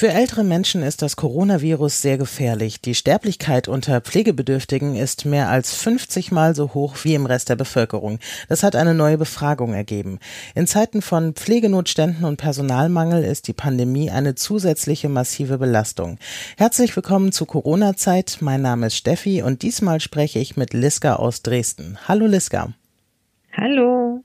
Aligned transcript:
Für 0.00 0.08
ältere 0.08 0.44
Menschen 0.44 0.82
ist 0.82 1.02
das 1.02 1.16
Coronavirus 1.16 2.00
sehr 2.00 2.16
gefährlich. 2.16 2.80
Die 2.80 2.94
Sterblichkeit 2.94 3.68
unter 3.68 4.00
Pflegebedürftigen 4.00 4.96
ist 4.96 5.26
mehr 5.26 5.50
als 5.50 5.74
50 5.74 6.32
Mal 6.32 6.54
so 6.54 6.72
hoch 6.72 6.96
wie 7.02 7.14
im 7.14 7.26
Rest 7.26 7.50
der 7.50 7.56
Bevölkerung. 7.56 8.18
Das 8.48 8.62
hat 8.62 8.76
eine 8.76 8.94
neue 8.94 9.18
Befragung 9.18 9.74
ergeben. 9.74 10.18
In 10.54 10.66
Zeiten 10.66 11.02
von 11.02 11.34
Pflegenotständen 11.34 12.24
und 12.24 12.38
Personalmangel 12.38 13.22
ist 13.24 13.46
die 13.46 13.52
Pandemie 13.52 14.10
eine 14.10 14.34
zusätzliche 14.34 15.10
massive 15.10 15.58
Belastung. 15.58 16.16
Herzlich 16.56 16.96
willkommen 16.96 17.30
zu 17.30 17.44
Corona-Zeit. 17.44 18.38
Mein 18.40 18.62
Name 18.62 18.86
ist 18.86 18.96
Steffi 18.96 19.42
und 19.42 19.60
diesmal 19.60 20.00
spreche 20.00 20.38
ich 20.38 20.56
mit 20.56 20.72
Liska 20.72 21.16
aus 21.16 21.42
Dresden. 21.42 21.98
Hallo 22.08 22.24
Liska. 22.24 22.72
Hallo. 23.54 24.24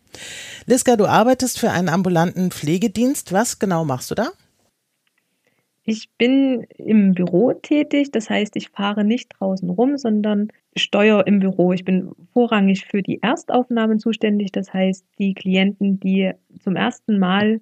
Liska, 0.67 0.95
du 0.95 1.05
arbeitest 1.05 1.59
für 1.59 1.71
einen 1.71 1.89
ambulanten 1.89 2.51
Pflegedienst. 2.51 3.33
Was 3.33 3.59
genau 3.59 3.83
machst 3.83 4.09
du 4.09 4.15
da? 4.15 4.29
Ich 5.87 6.09
bin 6.17 6.65
im 6.77 7.13
Büro 7.13 7.53
tätig, 7.53 8.11
das 8.11 8.29
heißt, 8.29 8.55
ich 8.55 8.69
fahre 8.69 9.03
nicht 9.03 9.29
draußen 9.37 9.69
rum, 9.69 9.97
sondern 9.97 10.47
steuere 10.75 11.27
im 11.27 11.39
Büro. 11.39 11.73
Ich 11.73 11.85
bin 11.85 12.11
vorrangig 12.33 12.85
für 12.85 13.03
die 13.03 13.21
Erstaufnahmen 13.21 13.99
zuständig, 13.99 14.51
das 14.51 14.73
heißt, 14.73 15.05
die 15.19 15.35
Klienten, 15.35 15.99
die 15.99 16.31
zum 16.59 16.75
ersten 16.75 17.19
Mal 17.19 17.61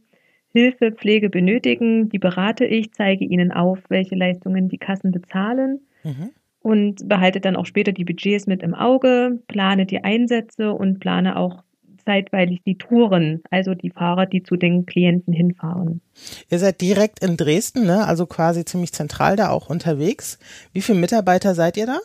Hilfe, 0.53 0.93
Pflege 0.93 1.29
benötigen, 1.29 2.07
die 2.09 2.19
berate 2.19 2.65
ich, 2.65 2.93
zeige 2.93 3.25
ihnen 3.25 3.51
auf, 3.51 3.79
welche 3.89 4.15
Leistungen 4.15 4.69
die 4.69 4.77
Kassen 4.77 5.11
bezahlen 5.11 5.81
mhm. 6.03 6.29
und 6.61 7.09
behalte 7.09 7.41
dann 7.41 7.57
auch 7.57 7.65
später 7.65 7.91
die 7.91 8.05
Budgets 8.05 8.47
mit 8.47 8.63
im 8.63 8.73
Auge, 8.73 9.41
plane 9.47 9.85
die 9.85 10.03
Einsätze 10.03 10.71
und 10.71 10.99
plane 10.99 11.35
auch 11.35 11.63
zeitweilig 12.05 12.61
die 12.65 12.77
Touren, 12.77 13.41
also 13.49 13.73
die 13.73 13.89
Fahrer, 13.89 14.25
die 14.25 14.43
zu 14.43 14.55
den 14.55 14.85
Klienten 14.85 15.33
hinfahren. 15.33 16.01
Ihr 16.49 16.59
seid 16.59 16.81
direkt 16.81 17.23
in 17.23 17.37
Dresden, 17.37 17.85
ne? 17.85 18.05
also 18.05 18.25
quasi 18.25 18.65
ziemlich 18.65 18.93
zentral 18.93 19.35
da 19.35 19.49
auch 19.49 19.69
unterwegs. 19.69 20.39
Wie 20.73 20.81
viele 20.81 20.99
Mitarbeiter 20.99 21.55
seid 21.55 21.77
ihr 21.77 21.85
da? 21.85 21.99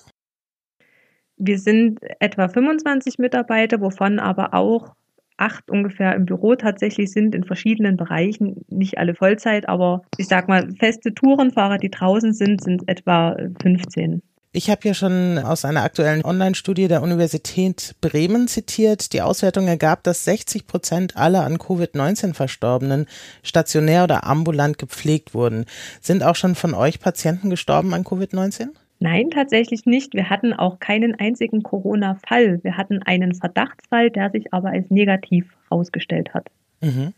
Wir 1.36 1.58
sind 1.58 2.00
etwa 2.18 2.48
25 2.48 3.18
Mitarbeiter, 3.18 3.80
wovon 3.80 4.18
aber 4.18 4.54
auch 4.54 4.94
acht 5.38 5.70
ungefähr 5.70 6.14
im 6.14 6.26
Büro 6.26 6.56
tatsächlich 6.56 7.12
sind 7.12 7.34
in 7.34 7.44
verschiedenen 7.44 7.96
Bereichen, 7.96 8.64
nicht 8.68 8.98
alle 8.98 9.14
Vollzeit, 9.14 9.68
aber 9.68 10.02
ich 10.16 10.26
sag 10.26 10.48
mal, 10.48 10.68
feste 10.78 11.14
Tourenfahrer, 11.14 11.78
die 11.78 11.90
draußen 11.90 12.32
sind, 12.32 12.62
sind 12.62 12.88
etwa 12.88 13.36
15. 13.62 14.20
Ich 14.50 14.70
habe 14.70 14.80
ja 14.84 14.94
schon 14.94 15.38
aus 15.38 15.66
einer 15.66 15.82
aktuellen 15.82 16.24
Online-Studie 16.24 16.88
der 16.88 17.02
Universität 17.02 17.94
Bremen 18.00 18.48
zitiert. 18.48 19.12
Die 19.12 19.20
Auswertung 19.20 19.68
ergab, 19.68 20.02
dass 20.04 20.24
60 20.24 20.66
Prozent 20.66 21.16
aller 21.18 21.44
an 21.44 21.58
Covid-19 21.58 22.32
Verstorbenen 22.32 23.06
stationär 23.42 24.04
oder 24.04 24.24
ambulant 24.24 24.78
gepflegt 24.78 25.34
wurden. 25.34 25.66
Sind 26.00 26.22
auch 26.22 26.34
schon 26.34 26.54
von 26.54 26.72
euch 26.72 26.98
Patienten 26.98 27.50
gestorben 27.50 27.92
an 27.92 28.04
Covid-19? 28.04 28.68
Nein, 29.00 29.30
tatsächlich 29.30 29.84
nicht. 29.84 30.14
Wir 30.14 30.30
hatten 30.30 30.54
auch 30.54 30.80
keinen 30.80 31.14
einzigen 31.14 31.62
Corona-Fall. 31.62 32.60
Wir 32.64 32.76
hatten 32.76 33.02
einen 33.02 33.34
Verdachtsfall, 33.34 34.10
der 34.10 34.30
sich 34.30 34.52
aber 34.52 34.70
als 34.70 34.90
negativ 34.90 35.46
herausgestellt 35.68 36.32
hat. 36.32 36.48
Mhm. 36.80 37.12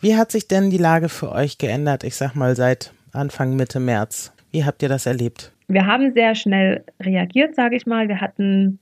Wie 0.00 0.16
hat 0.16 0.32
sich 0.32 0.48
denn 0.48 0.70
die 0.70 0.78
Lage 0.78 1.08
für 1.08 1.30
euch 1.30 1.58
geändert, 1.58 2.04
ich 2.04 2.16
sag 2.16 2.34
mal 2.34 2.56
seit 2.56 2.92
Anfang 3.12 3.54
Mitte 3.54 3.80
März? 3.80 4.32
Wie 4.50 4.64
habt 4.64 4.82
ihr 4.82 4.88
das 4.88 5.06
erlebt? 5.06 5.52
Wir 5.72 5.86
haben 5.86 6.12
sehr 6.12 6.34
schnell 6.34 6.84
reagiert, 7.00 7.54
sage 7.54 7.76
ich 7.76 7.86
mal. 7.86 8.08
Wir 8.08 8.20
hatten 8.20 8.78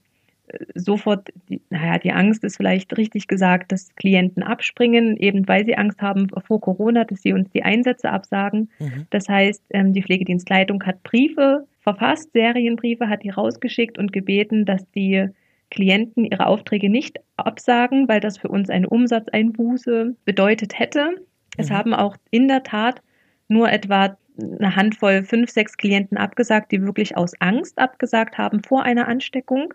äh, 0.49 0.59
sofort, 0.75 1.29
die, 1.49 1.61
naja, 1.71 1.99
die 1.99 2.13
Angst 2.13 2.45
ist 2.45 2.57
vielleicht 2.57 2.97
richtig 2.97 3.29
gesagt, 3.29 3.73
dass 3.73 3.95
Klienten 3.97 4.43
abspringen, 4.43 5.17
eben 5.17 5.47
weil 5.49 5.65
sie 5.65 5.77
Angst 5.77 6.01
haben 6.01 6.29
vor 6.47 6.61
Corona, 6.61 7.05
dass 7.05 7.23
sie 7.23 7.33
uns 7.33 7.51
die 7.51 7.63
Einsätze 7.63 8.11
absagen. 8.11 8.71
Mhm. 8.79 9.07
Das 9.11 9.29
heißt, 9.29 9.63
ähm, 9.71 9.93
die 9.93 10.03
Pflegedienstleitung 10.03 10.83
hat 10.85 11.03
Briefe 11.03 11.67
verfasst, 11.81 12.33
Serienbriefe, 12.33 13.09
hat 13.09 13.23
die 13.23 13.31
rausgeschickt 13.31 13.99
und 13.99 14.13
gebeten, 14.13 14.65
dass 14.65 14.89
die 14.93 15.29
Klienten 15.71 16.25
ihre 16.25 16.47
Aufträge 16.47 16.89
nicht 16.89 17.19
absagen, 17.37 18.09
weil 18.09 18.21
das 18.21 18.39
für 18.39 18.49
uns 18.49 18.71
eine 18.71 18.89
Umsatzeinbuße 18.89 20.17
bedeutet 20.25 20.79
hätte. 20.79 21.17
Es 21.57 21.71
mhm. 21.71 21.75
haben 21.75 21.95
auch 21.95 22.17
in 22.31 22.49
der 22.49 22.63
Tat 22.63 23.03
nur 23.49 23.71
etwa 23.71 24.17
eine 24.39 24.77
Handvoll, 24.77 25.25
fünf, 25.25 25.51
sechs 25.51 25.77
Klienten 25.77 26.17
abgesagt, 26.17 26.73
die 26.73 26.83
wirklich 26.83 27.17
aus 27.17 27.33
Angst 27.41 27.79
abgesagt 27.79 28.39
haben 28.39 28.63
vor 28.63 28.83
einer 28.83 29.09
Ansteckung. 29.09 29.75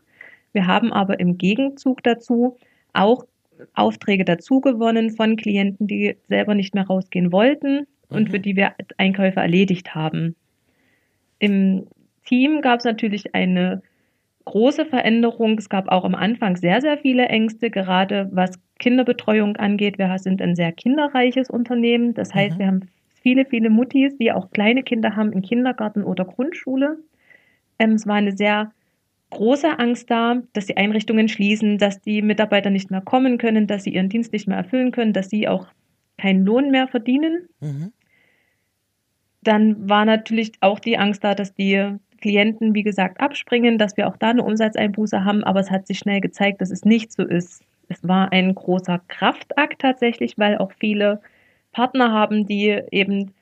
Wir 0.53 0.67
haben 0.67 0.93
aber 0.93 1.19
im 1.19 1.37
Gegenzug 1.37 2.03
dazu 2.03 2.57
auch 2.93 3.25
Aufträge 3.73 4.25
dazu 4.25 4.61
gewonnen 4.61 5.11
von 5.11 5.35
Klienten, 5.35 5.87
die 5.87 6.17
selber 6.27 6.55
nicht 6.55 6.73
mehr 6.73 6.85
rausgehen 6.85 7.31
wollten 7.31 7.87
und 8.09 8.27
mhm. 8.27 8.31
für 8.31 8.39
die 8.39 8.55
wir 8.55 8.73
Einkäufe 8.97 9.39
erledigt 9.39 9.95
haben. 9.95 10.35
Im 11.39 11.87
Team 12.25 12.61
gab 12.61 12.79
es 12.79 12.85
natürlich 12.85 13.35
eine 13.35 13.81
große 14.45 14.85
Veränderung. 14.85 15.57
Es 15.57 15.69
gab 15.69 15.89
auch 15.89 16.03
am 16.03 16.15
Anfang 16.15 16.55
sehr, 16.55 16.81
sehr 16.81 16.97
viele 16.97 17.27
Ängste, 17.27 17.69
gerade 17.69 18.29
was 18.31 18.59
Kinderbetreuung 18.79 19.55
angeht. 19.57 19.97
Wir 19.97 20.17
sind 20.19 20.41
ein 20.41 20.55
sehr 20.55 20.71
kinderreiches 20.71 21.49
Unternehmen. 21.49 22.13
Das 22.13 22.33
heißt, 22.33 22.55
mhm. 22.55 22.59
wir 22.59 22.67
haben 22.67 22.89
viele, 23.23 23.45
viele 23.45 23.69
Muttis, 23.69 24.15
die 24.17 24.31
auch 24.31 24.51
kleine 24.51 24.83
Kinder 24.83 25.15
haben 25.15 25.31
im 25.31 25.41
Kindergarten 25.41 26.03
oder 26.03 26.25
Grundschule. 26.25 26.99
Ähm, 27.79 27.93
es 27.93 28.05
war 28.05 28.15
eine 28.15 28.33
sehr 28.37 28.71
große 29.31 29.79
Angst 29.79 30.11
da, 30.11 30.43
dass 30.53 30.67
die 30.67 30.77
Einrichtungen 30.77 31.27
schließen, 31.27 31.79
dass 31.79 32.01
die 32.01 32.21
Mitarbeiter 32.21 32.69
nicht 32.69 32.91
mehr 32.91 33.01
kommen 33.01 33.39
können, 33.39 33.65
dass 33.65 33.83
sie 33.83 33.93
ihren 33.93 34.09
Dienst 34.09 34.31
nicht 34.31 34.47
mehr 34.47 34.57
erfüllen 34.57 34.91
können, 34.91 35.13
dass 35.13 35.29
sie 35.29 35.47
auch 35.47 35.65
keinen 36.17 36.45
Lohn 36.45 36.69
mehr 36.69 36.87
verdienen. 36.87 37.47
Mhm. 37.59 37.91
Dann 39.41 39.89
war 39.89 40.05
natürlich 40.05 40.51
auch 40.61 40.79
die 40.79 40.97
Angst 40.97 41.23
da, 41.23 41.33
dass 41.33 41.55
die 41.55 41.97
Klienten, 42.21 42.75
wie 42.75 42.83
gesagt, 42.83 43.19
abspringen, 43.19 43.77
dass 43.77 43.97
wir 43.97 44.07
auch 44.07 44.17
da 44.17 44.29
eine 44.29 44.43
Umsatzeinbuße 44.43 45.25
haben, 45.25 45.43
aber 45.43 45.59
es 45.59 45.71
hat 45.71 45.87
sich 45.87 45.97
schnell 45.97 46.21
gezeigt, 46.21 46.61
dass 46.61 46.71
es 46.71 46.85
nicht 46.85 47.11
so 47.11 47.23
ist. 47.23 47.63
Es 47.89 48.07
war 48.07 48.31
ein 48.31 48.55
großer 48.55 49.01
Kraftakt 49.07 49.81
tatsächlich, 49.81 50.37
weil 50.37 50.57
auch 50.57 50.71
viele 50.79 51.19
Partner 51.73 52.11
haben, 52.11 52.45
die 52.47 52.81
eben 52.91 53.33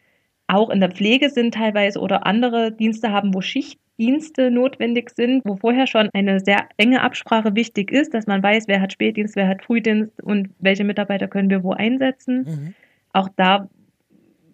auch 0.47 0.69
in 0.69 0.79
der 0.79 0.91
Pflege 0.91 1.29
sind 1.29 1.53
teilweise 1.53 1.99
oder 1.99 2.25
andere 2.25 2.71
Dienste 2.71 3.11
haben, 3.11 3.33
wo 3.33 3.41
Schichtdienste 3.41 4.51
notwendig 4.51 5.11
sind, 5.11 5.43
wo 5.45 5.55
vorher 5.55 5.87
schon 5.87 6.09
eine 6.13 6.39
sehr 6.39 6.67
enge 6.77 7.01
Absprache 7.01 7.55
wichtig 7.55 7.91
ist, 7.91 8.13
dass 8.13 8.27
man 8.27 8.43
weiß, 8.43 8.67
wer 8.67 8.81
hat 8.81 8.91
Spätdienst, 8.91 9.35
wer 9.35 9.47
hat 9.47 9.63
Frühdienst 9.63 10.21
und 10.21 10.49
welche 10.59 10.83
Mitarbeiter 10.83 11.27
können 11.27 11.49
wir 11.49 11.63
wo 11.63 11.71
einsetzen. 11.71 12.43
Mhm. 12.43 12.73
Auch 13.13 13.29
da 13.37 13.69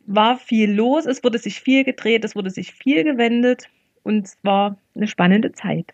war 0.05 0.37
viel 0.37 0.71
los, 0.71 1.05
es 1.05 1.23
wurde 1.23 1.39
sich 1.39 1.59
viel 1.59 1.83
gedreht, 1.83 2.23
es 2.23 2.35
wurde 2.35 2.49
sich 2.49 2.73
viel 2.73 3.03
gewendet 3.03 3.67
und 4.03 4.27
es 4.27 4.37
war 4.43 4.77
eine 4.95 5.07
spannende 5.07 5.51
Zeit. 5.51 5.93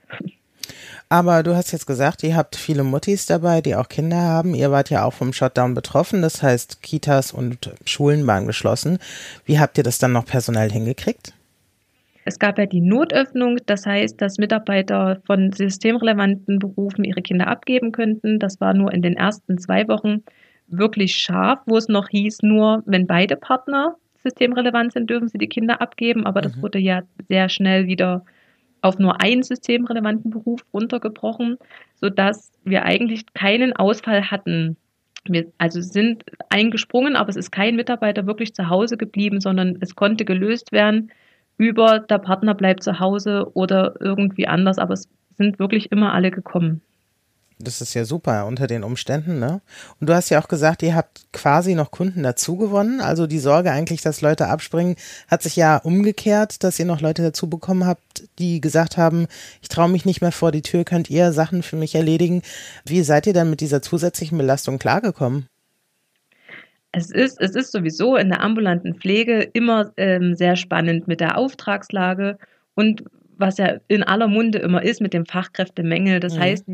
Aber 1.10 1.44
du 1.44 1.56
hast 1.56 1.72
jetzt 1.72 1.86
gesagt, 1.86 2.24
ihr 2.24 2.36
habt 2.36 2.56
viele 2.56 2.84
Muttis 2.84 3.26
dabei, 3.26 3.62
die 3.62 3.76
auch 3.76 3.90
Kinder 3.90 4.18
haben. 4.18 4.56
Ihr 4.56 4.72
wart 4.72 4.90
ja 4.90 5.04
auch 5.04 5.14
vom 5.14 5.34
Shutdown 5.34 5.74
betroffen, 5.74 6.22
das 6.22 6.42
heißt, 6.42 6.82
Kitas 6.82 7.32
und 7.32 7.72
Schulen 7.86 8.26
waren 8.26 8.48
geschlossen. 8.48 8.98
Wie 9.46 9.60
habt 9.60 9.78
ihr 9.78 9.84
das 9.84 10.00
dann 10.00 10.14
noch 10.14 10.26
personell 10.26 10.72
hingekriegt? 10.72 11.34
Es 12.26 12.40
gab 12.40 12.58
ja 12.58 12.66
die 12.66 12.82
Notöffnung, 12.82 13.58
das 13.66 13.86
heißt, 13.86 14.22
dass 14.22 14.38
Mitarbeiter 14.38 15.22
von 15.26 15.52
systemrelevanten 15.52 16.58
Berufen 16.58 17.04
ihre 17.04 17.22
Kinder 17.22 17.48
abgeben 17.48 17.92
könnten. 17.92 18.40
Das 18.40 18.62
war 18.62 18.74
nur 18.74 18.94
in 18.94 19.02
den 19.02 19.18
ersten 19.18 19.58
zwei 19.58 19.88
Wochen 19.90 20.24
wirklich 20.68 21.16
scharf, 21.16 21.60
wo 21.66 21.78
es 21.78 21.90
noch 21.90 22.10
hieß, 22.10 22.40
nur 22.42 22.82
wenn 22.86 23.08
beide 23.08 23.36
Partner 23.36 23.96
systemrelevant 24.24 24.94
sind, 24.94 25.10
dürfen 25.10 25.28
sie 25.28 25.38
die 25.38 25.50
Kinder 25.50 25.82
abgeben. 25.82 26.26
Aber 26.26 26.42
das 26.42 26.56
mhm. 26.56 26.62
wurde 26.62 26.80
ja 26.80 27.02
sehr 27.28 27.50
schnell 27.50 27.88
wieder 27.88 28.24
auf 28.84 29.00
nur 29.00 29.22
einen 29.22 29.44
systemrelevanten 29.44 30.30
Beruf 30.32 30.62
runtergebrochen, 30.74 31.58
sodass 31.96 32.52
wir 32.64 32.84
eigentlich 32.84 33.26
keinen 33.34 33.74
Ausfall 33.74 34.30
hatten. 34.30 34.78
Wir 35.26 35.52
also 35.58 35.82
sind 35.82 36.24
eingesprungen, 36.50 37.16
aber 37.16 37.30
es 37.30 37.38
ist 37.38 37.52
kein 37.52 37.76
Mitarbeiter 37.76 38.28
wirklich 38.28 38.54
zu 38.54 38.70
Hause 38.70 38.98
geblieben, 38.98 39.40
sondern 39.40 39.78
es 39.80 39.96
konnte 39.96 40.26
gelöst 40.26 40.72
werden 40.72 41.12
über 41.58 42.00
der 42.00 42.18
Partner 42.18 42.56
bleibt 42.56 42.84
zu 42.84 43.00
Hause 43.00 43.50
oder 43.54 43.96
irgendwie 44.00 44.48
anders, 44.48 44.80
aber 44.80 44.94
es 44.94 45.08
sind 45.38 45.60
wirklich 45.60 45.92
immer 45.92 46.14
alle 46.14 46.32
gekommen. 46.32 46.82
Das 47.64 47.82
ist 47.82 47.94
ja 47.94 48.06
super 48.06 48.46
unter 48.46 48.68
den 48.68 48.84
Umständen, 48.84 49.40
ne? 49.40 49.62
Und 50.00 50.10
du 50.10 50.14
hast 50.14 50.30
ja 50.30 50.42
auch 50.42 50.48
gesagt, 50.48 50.84
ihr 50.84 50.96
habt 50.96 51.26
quasi 51.32 51.76
noch 51.76 51.92
Kunden 51.92 52.24
dazu 52.24 52.58
gewonnen. 52.58 53.02
Also 53.02 53.28
die 53.28 53.40
Sorge 53.40 53.72
eigentlich, 53.72 54.02
dass 54.02 54.22
Leute 54.22 54.48
abspringen, 54.48 54.96
hat 55.28 55.42
sich 55.42 55.56
ja 55.56 55.78
umgekehrt, 55.78 56.64
dass 56.64 56.80
ihr 56.80 56.86
noch 56.86 57.02
Leute 57.02 57.22
dazu 57.22 57.50
bekommen 57.50 57.86
habt, 57.86 58.28
die 58.40 58.62
gesagt 58.62 58.98
haben, 58.98 59.28
ich 59.62 59.70
traue 59.70 59.90
mich 59.90 60.06
nicht 60.06 60.22
mehr 60.22 60.32
vor 60.32 60.52
die 60.52 60.62
Tür, 60.62 60.84
könnt 60.84 61.10
ihr 61.10 61.32
Sachen 61.32 61.64
für 61.64 61.76
mich 61.76 61.96
erledigen. 61.96 62.42
Wie 62.86 63.02
seid 63.04 63.28
ihr 63.28 63.34
dann 63.34 63.50
mit 63.50 63.62
dieser 63.62 63.82
zusätzlichen 63.82 64.38
Belastung 64.38 64.80
klargekommen? 64.80 65.48
Es 66.92 67.10
ist, 67.10 67.42
es 67.42 67.56
ist 67.56 67.72
sowieso 67.72 68.18
in 68.18 68.30
der 68.30 68.42
ambulanten 68.42 68.94
Pflege 68.94 69.42
immer 69.54 69.92
ähm, 69.98 70.36
sehr 70.36 70.56
spannend 70.56 71.08
mit 71.08 71.22
der 71.22 71.38
Auftragslage 71.38 72.38
und 72.76 73.04
was 73.38 73.58
ja 73.58 73.78
in 73.88 74.04
aller 74.04 74.28
Munde 74.28 74.60
immer 74.60 74.84
ist 74.84 75.02
mit 75.02 75.14
dem 75.14 75.26
Fachkräftemangel. 75.26 76.20
Das 76.20 76.36
mhm. 76.36 76.40
heißt, 76.40 76.66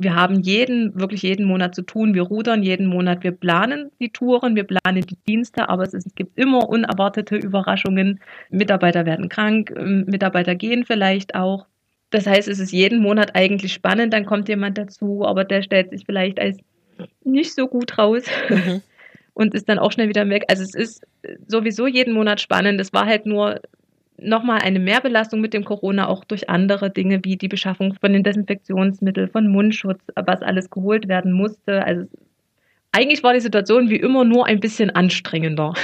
wir 0.00 0.14
haben 0.14 0.40
jeden, 0.40 0.98
wirklich 0.98 1.22
jeden 1.22 1.44
Monat 1.44 1.74
zu 1.74 1.82
tun. 1.82 2.14
Wir 2.14 2.22
rudern 2.22 2.62
jeden 2.62 2.86
Monat. 2.86 3.22
Wir 3.22 3.32
planen 3.32 3.90
die 4.00 4.08
Touren, 4.08 4.56
wir 4.56 4.64
planen 4.64 5.02
die 5.02 5.18
Dienste, 5.28 5.68
aber 5.68 5.82
es, 5.82 5.92
ist, 5.92 6.06
es 6.06 6.14
gibt 6.14 6.38
immer 6.38 6.70
unerwartete 6.70 7.36
Überraschungen. 7.36 8.20
Mitarbeiter 8.48 9.04
werden 9.04 9.28
krank, 9.28 9.70
ähm, 9.76 10.06
Mitarbeiter 10.06 10.54
gehen 10.54 10.86
vielleicht 10.86 11.34
auch. 11.34 11.66
Das 12.08 12.26
heißt, 12.26 12.48
es 12.48 12.60
ist 12.60 12.72
jeden 12.72 13.02
Monat 13.02 13.36
eigentlich 13.36 13.74
spannend. 13.74 14.14
Dann 14.14 14.24
kommt 14.24 14.48
jemand 14.48 14.78
dazu, 14.78 15.26
aber 15.26 15.44
der 15.44 15.62
stellt 15.62 15.90
sich 15.90 16.06
vielleicht 16.06 16.40
als 16.40 16.56
nicht 17.22 17.54
so 17.54 17.68
gut 17.68 17.98
raus. 17.98 18.24
Mhm. 18.48 18.80
Und 19.34 19.54
ist 19.54 19.68
dann 19.68 19.78
auch 19.78 19.92
schnell 19.92 20.08
wieder 20.08 20.28
weg. 20.28 20.44
Also 20.48 20.62
es 20.62 20.74
ist 20.74 21.06
sowieso 21.46 21.86
jeden 21.86 22.14
Monat 22.14 22.40
spannend. 22.40 22.80
Es 22.80 22.92
war 22.92 23.06
halt 23.06 23.26
nur 23.26 23.60
nochmal 24.22 24.60
eine 24.60 24.78
Mehrbelastung 24.78 25.40
mit 25.40 25.54
dem 25.54 25.64
Corona 25.64 26.08
auch 26.08 26.24
durch 26.24 26.48
andere 26.48 26.90
Dinge 26.90 27.20
wie 27.24 27.36
die 27.36 27.48
Beschaffung 27.48 27.94
von 28.00 28.12
den 28.12 28.22
Desinfektionsmitteln, 28.22 29.30
von 29.30 29.48
Mundschutz, 29.48 30.00
was 30.14 30.42
alles 30.42 30.70
geholt 30.70 31.08
werden 31.08 31.32
musste. 31.32 31.84
Also 31.84 32.06
eigentlich 32.92 33.22
war 33.22 33.34
die 33.34 33.40
Situation 33.40 33.88
wie 33.88 33.96
immer 33.96 34.24
nur 34.24 34.46
ein 34.46 34.60
bisschen 34.60 34.90
anstrengender. 34.90 35.74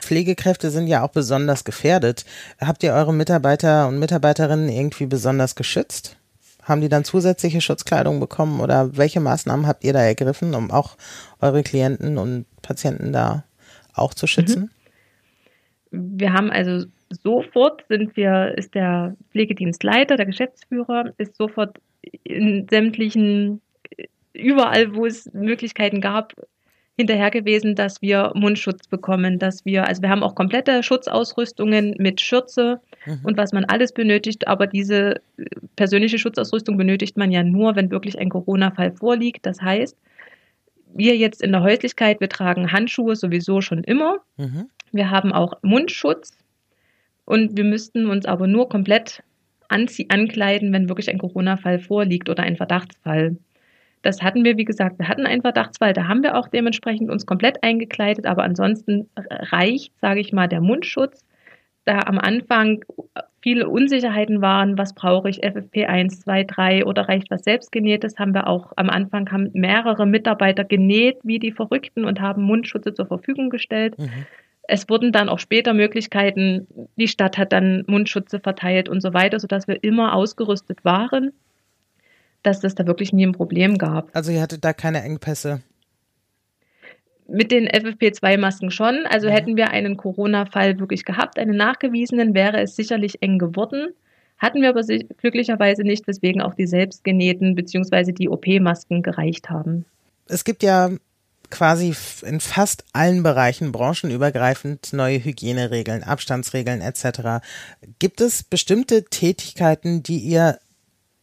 Pflegekräfte 0.00 0.70
sind 0.70 0.86
ja 0.86 1.02
auch 1.02 1.10
besonders 1.10 1.64
gefährdet. 1.64 2.24
Habt 2.60 2.82
ihr 2.82 2.92
eure 2.92 3.12
Mitarbeiter 3.12 3.88
und 3.88 3.98
Mitarbeiterinnen 3.98 4.68
irgendwie 4.68 5.06
besonders 5.06 5.54
geschützt? 5.54 6.16
Haben 6.62 6.80
die 6.80 6.88
dann 6.88 7.04
zusätzliche 7.04 7.60
Schutzkleidung 7.60 8.18
bekommen 8.18 8.60
oder 8.60 8.96
welche 8.96 9.20
Maßnahmen 9.20 9.66
habt 9.66 9.84
ihr 9.84 9.92
da 9.92 10.00
ergriffen, 10.00 10.54
um 10.54 10.70
auch 10.70 10.96
eure 11.40 11.62
Klienten 11.62 12.18
und 12.18 12.46
Patienten 12.62 13.12
da 13.12 13.44
auch 13.94 14.14
zu 14.14 14.26
schützen? 14.26 14.70
Mhm. 15.90 16.18
Wir 16.18 16.32
haben 16.32 16.50
also 16.50 16.86
sofort 17.10 17.84
sind 17.88 18.16
wir, 18.16 18.54
ist 18.56 18.74
der 18.74 19.16
Pflegedienstleiter, 19.30 20.16
der 20.16 20.26
Geschäftsführer, 20.26 21.12
ist 21.18 21.36
sofort 21.36 21.78
in 22.24 22.66
sämtlichen, 22.68 23.60
überall, 24.32 24.94
wo 24.94 25.06
es 25.06 25.32
Möglichkeiten 25.32 26.00
gab, 26.00 26.34
hinterher 26.96 27.30
gewesen, 27.30 27.74
dass 27.74 28.00
wir 28.00 28.32
Mundschutz 28.34 28.88
bekommen, 28.88 29.38
dass 29.38 29.64
wir, 29.66 29.86
also 29.86 30.00
wir 30.00 30.08
haben 30.08 30.22
auch 30.22 30.34
komplette 30.34 30.82
Schutzausrüstungen 30.82 31.94
mit 31.98 32.22
Schürze 32.22 32.80
mhm. 33.04 33.20
und 33.22 33.36
was 33.36 33.52
man 33.52 33.66
alles 33.66 33.92
benötigt, 33.92 34.48
aber 34.48 34.66
diese 34.66 35.20
persönliche 35.76 36.18
Schutzausrüstung 36.18 36.78
benötigt 36.78 37.18
man 37.18 37.30
ja 37.30 37.42
nur, 37.42 37.76
wenn 37.76 37.90
wirklich 37.90 38.18
ein 38.18 38.30
Corona-Fall 38.30 38.92
vorliegt. 38.92 39.44
Das 39.44 39.60
heißt, 39.60 39.96
wir 40.94 41.16
jetzt 41.16 41.42
in 41.42 41.52
der 41.52 41.62
Häuslichkeit, 41.62 42.20
wir 42.20 42.30
tragen 42.30 42.72
Handschuhe 42.72 43.14
sowieso 43.14 43.60
schon 43.60 43.84
immer. 43.84 44.20
Mhm. 44.38 44.70
Wir 44.92 45.10
haben 45.10 45.32
auch 45.32 45.52
Mundschutz, 45.60 46.32
und 47.26 47.56
wir 47.56 47.64
müssten 47.64 48.08
uns 48.08 48.24
aber 48.24 48.46
nur 48.46 48.68
komplett 48.68 49.22
ankleiden, 49.68 50.72
wenn 50.72 50.88
wirklich 50.88 51.10
ein 51.10 51.18
Corona-Fall 51.18 51.80
vorliegt 51.80 52.28
oder 52.30 52.44
ein 52.44 52.56
Verdachtsfall. 52.56 53.36
Das 54.02 54.22
hatten 54.22 54.44
wir, 54.44 54.56
wie 54.56 54.64
gesagt, 54.64 55.00
wir 55.00 55.08
hatten 55.08 55.26
einen 55.26 55.42
Verdachtsfall, 55.42 55.92
da 55.92 56.06
haben 56.06 56.22
wir 56.22 56.36
auch 56.36 56.48
dementsprechend 56.48 57.10
uns 57.10 57.26
komplett 57.26 57.62
eingekleidet, 57.64 58.26
aber 58.26 58.44
ansonsten 58.44 59.10
reicht, 59.16 59.92
sage 60.00 60.20
ich 60.20 60.32
mal, 60.32 60.48
der 60.48 60.60
Mundschutz. 60.60 61.24
Da 61.84 62.00
am 62.00 62.18
Anfang 62.18 62.84
viele 63.42 63.68
Unsicherheiten 63.68 64.40
waren, 64.40 64.78
was 64.78 64.94
brauche 64.94 65.28
ich, 65.28 65.44
FFP1, 65.44 66.20
2, 66.20 66.44
3 66.44 66.84
oder 66.84 67.08
reicht 67.08 67.30
was 67.30 67.42
selbstgenähtes, 67.42 68.18
haben 68.18 68.34
wir 68.34 68.46
auch 68.46 68.72
am 68.76 68.90
Anfang 68.90 69.30
haben 69.30 69.50
mehrere 69.52 70.06
Mitarbeiter 70.06 70.64
genäht 70.64 71.18
wie 71.22 71.38
die 71.38 71.52
Verrückten 71.52 72.04
und 72.04 72.20
haben 72.20 72.42
Mundschutze 72.42 72.94
zur 72.94 73.06
Verfügung 73.06 73.50
gestellt. 73.50 73.98
Mhm. 73.98 74.26
Es 74.68 74.88
wurden 74.88 75.12
dann 75.12 75.28
auch 75.28 75.38
später 75.38 75.74
Möglichkeiten, 75.74 76.66
die 76.96 77.08
Stadt 77.08 77.38
hat 77.38 77.52
dann 77.52 77.84
Mundschutze 77.86 78.40
verteilt 78.40 78.88
und 78.88 79.00
so 79.00 79.14
weiter, 79.14 79.38
sodass 79.38 79.68
wir 79.68 79.82
immer 79.84 80.14
ausgerüstet 80.14 80.84
waren, 80.84 81.32
dass 82.42 82.62
es 82.64 82.74
da 82.74 82.86
wirklich 82.86 83.12
nie 83.12 83.26
ein 83.26 83.32
Problem 83.32 83.78
gab. 83.78 84.10
Also 84.14 84.32
ihr 84.32 84.40
hattet 84.40 84.64
da 84.64 84.72
keine 84.72 85.02
Engpässe? 85.02 85.62
Mit 87.28 87.50
den 87.50 87.68
FFP2-Masken 87.68 88.70
schon. 88.70 89.04
Also 89.08 89.26
ja. 89.26 89.32
Mhm. 89.32 89.36
hätten 89.36 89.56
wir 89.56 89.70
einen 89.70 89.96
Corona-Fall 89.96 90.78
wirklich 90.78 91.04
gehabt, 91.04 91.38
einen 91.38 91.56
nachgewiesenen, 91.56 92.34
wäre 92.34 92.60
es 92.60 92.76
sicherlich 92.76 93.22
eng 93.22 93.38
geworden. 93.38 93.88
Hatten 94.38 94.60
wir 94.60 94.68
aber 94.68 94.82
glücklicherweise 94.82 95.82
nicht, 95.82 96.06
weswegen 96.06 96.42
auch 96.42 96.54
die 96.54 96.66
selbstgenähten 96.66 97.54
bzw. 97.54 98.12
die 98.12 98.28
OP-Masken 98.28 99.02
gereicht 99.02 99.48
haben. 99.48 99.86
Es 100.28 100.44
gibt 100.44 100.62
ja 100.62 100.90
quasi 101.50 101.94
in 102.22 102.40
fast 102.40 102.84
allen 102.92 103.22
Bereichen 103.22 103.72
branchenübergreifend 103.72 104.92
neue 104.92 105.22
Hygieneregeln, 105.22 106.02
Abstandsregeln 106.02 106.80
etc. 106.80 107.44
Gibt 107.98 108.20
es 108.20 108.42
bestimmte 108.42 109.04
Tätigkeiten, 109.04 110.02
die 110.02 110.18
ihr 110.18 110.58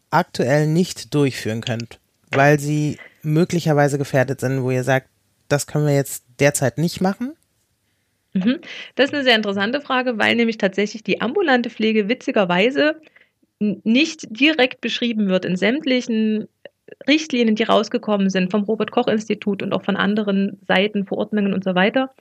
aktuell 0.10 0.68
nicht 0.68 1.14
durchführen 1.14 1.62
könnt, 1.62 2.00
weil 2.32 2.60
sie 2.60 2.98
möglicherweise 3.22 3.98
gefährdet 3.98 4.40
sind, 4.40 4.64
wo 4.64 4.72
ihr 4.72 4.84
sagt, 4.84 5.08
das 5.48 5.68
können 5.68 5.86
wir 5.86 5.96
jetzt 5.96 6.24
derzeit 6.40 6.78
nicht 6.78 7.02
machen? 7.02 7.34
Mhm. 8.34 8.60
Das 8.96 9.06
ist 9.10 9.14
eine 9.14 9.24
sehr 9.24 9.36
interessante 9.36 9.82
Frage, 9.82 10.18
weil 10.18 10.36
nämlich 10.36 10.58
tatsächlich 10.58 11.04
die 11.04 11.22
ambulante 11.22 11.70
Pflege 11.70 12.10
witzigerweise 12.10 13.00
nicht 13.60 14.26
direkt 14.30 14.82
beschrieben 14.82 15.28
wird 15.28 15.46
in 15.46 15.56
sämtlichen 15.56 16.48
Richtlinien, 17.08 17.56
die 17.56 17.64
rausgekommen 17.64 18.30
sind 18.30 18.52
vom 18.52 18.64
Robert 18.64 18.92
Koch 18.92 19.08
Institut 19.08 19.64
und 19.64 19.74
auch 19.74 19.84
von 19.84 19.96
anderen 19.96 20.60
Seiten, 20.68 21.06
Verordnungen 21.06 21.54
und 21.54 21.64
so 21.64 21.76
weiter, 21.76 22.12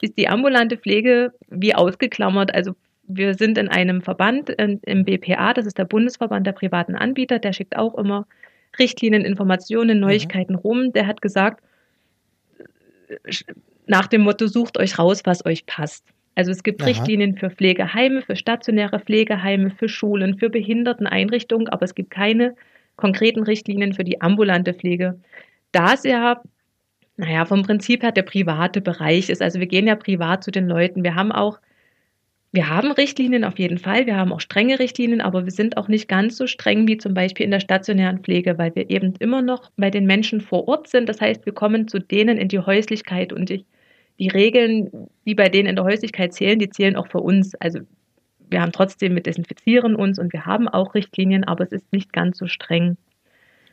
ist 0.00 0.18
die 0.18 0.28
ambulante 0.28 0.76
Pflege 0.76 1.32
wie 1.48 1.74
ausgeklammert. 1.74 2.54
Also 2.54 2.74
wir 3.04 3.34
sind 3.34 3.58
in 3.58 3.68
einem 3.68 4.02
Verband 4.02 4.50
im 4.50 5.04
BPA, 5.04 5.54
das 5.54 5.66
ist 5.66 5.78
der 5.78 5.84
Bundesverband 5.84 6.46
der 6.46 6.52
privaten 6.52 6.94
Anbieter, 6.94 7.38
der 7.38 7.52
schickt 7.52 7.76
auch 7.76 7.96
immer 7.96 8.26
Richtlinien, 8.78 9.24
Informationen, 9.24 9.98
mhm. 9.98 10.02
Neuigkeiten 10.02 10.54
mhm. 10.54 10.58
rum. 10.58 10.92
Der 10.92 11.06
hat 11.06 11.22
gesagt, 11.22 11.62
nach 13.86 14.06
dem 14.06 14.22
Motto, 14.22 14.46
sucht 14.46 14.78
euch 14.78 14.98
raus, 14.98 15.22
was 15.24 15.46
euch 15.46 15.64
passt. 15.66 16.04
Also 16.34 16.52
es 16.52 16.62
gibt 16.62 16.82
Aha. 16.82 16.88
Richtlinien 16.88 17.36
für 17.36 17.50
Pflegeheime, 17.50 18.22
für 18.22 18.36
stationäre 18.36 19.00
Pflegeheime, 19.00 19.70
für 19.70 19.88
Schulen, 19.88 20.38
für 20.38 20.50
Behinderteneinrichtungen, 20.50 21.68
aber 21.68 21.84
es 21.84 21.94
gibt 21.94 22.10
keine 22.10 22.54
konkreten 22.98 23.44
Richtlinien 23.44 23.94
für 23.94 24.04
die 24.04 24.20
ambulante 24.20 24.74
Pflege. 24.74 25.18
Da 25.72 25.94
es 25.94 26.02
ja, 26.02 26.42
naja, 27.16 27.46
vom 27.46 27.62
Prinzip 27.62 28.02
her 28.02 28.12
der 28.12 28.22
private 28.22 28.82
Bereich 28.82 29.30
ist, 29.30 29.40
also 29.40 29.60
wir 29.60 29.66
gehen 29.66 29.86
ja 29.86 29.96
privat 29.96 30.44
zu 30.44 30.50
den 30.50 30.68
Leuten. 30.68 31.04
Wir 31.04 31.14
haben 31.14 31.32
auch, 31.32 31.58
wir 32.52 32.68
haben 32.68 32.90
Richtlinien 32.90 33.44
auf 33.44 33.58
jeden 33.58 33.78
Fall, 33.78 34.06
wir 34.06 34.16
haben 34.16 34.32
auch 34.32 34.40
strenge 34.40 34.78
Richtlinien, 34.78 35.20
aber 35.20 35.44
wir 35.44 35.52
sind 35.52 35.76
auch 35.76 35.88
nicht 35.88 36.08
ganz 36.08 36.36
so 36.36 36.46
streng 36.46 36.88
wie 36.88 36.98
zum 36.98 37.14
Beispiel 37.14 37.44
in 37.44 37.52
der 37.52 37.60
stationären 37.60 38.18
Pflege, 38.18 38.58
weil 38.58 38.74
wir 38.74 38.90
eben 38.90 39.14
immer 39.20 39.42
noch 39.42 39.70
bei 39.76 39.90
den 39.90 40.06
Menschen 40.06 40.40
vor 40.40 40.66
Ort 40.66 40.88
sind. 40.88 41.08
Das 41.08 41.20
heißt, 41.20 41.46
wir 41.46 41.54
kommen 41.54 41.88
zu 41.88 42.00
denen 42.00 42.36
in 42.36 42.48
die 42.48 42.58
Häuslichkeit 42.58 43.32
und 43.32 43.48
die, 43.48 43.64
die 44.18 44.28
Regeln, 44.28 45.08
die 45.24 45.34
bei 45.36 45.48
denen 45.48 45.68
in 45.68 45.76
der 45.76 45.84
Häuslichkeit 45.84 46.32
zählen, 46.34 46.58
die 46.58 46.70
zählen 46.70 46.96
auch 46.96 47.06
für 47.08 47.20
uns. 47.20 47.54
Also 47.56 47.80
wir 48.50 48.60
haben 48.60 48.72
trotzdem 48.72 49.14
mit 49.14 49.26
Desinfizieren 49.26 49.96
uns 49.96 50.18
und 50.18 50.32
wir 50.32 50.46
haben 50.46 50.68
auch 50.68 50.94
Richtlinien, 50.94 51.44
aber 51.44 51.64
es 51.64 51.72
ist 51.72 51.92
nicht 51.92 52.12
ganz 52.12 52.38
so 52.38 52.46
streng. 52.46 52.96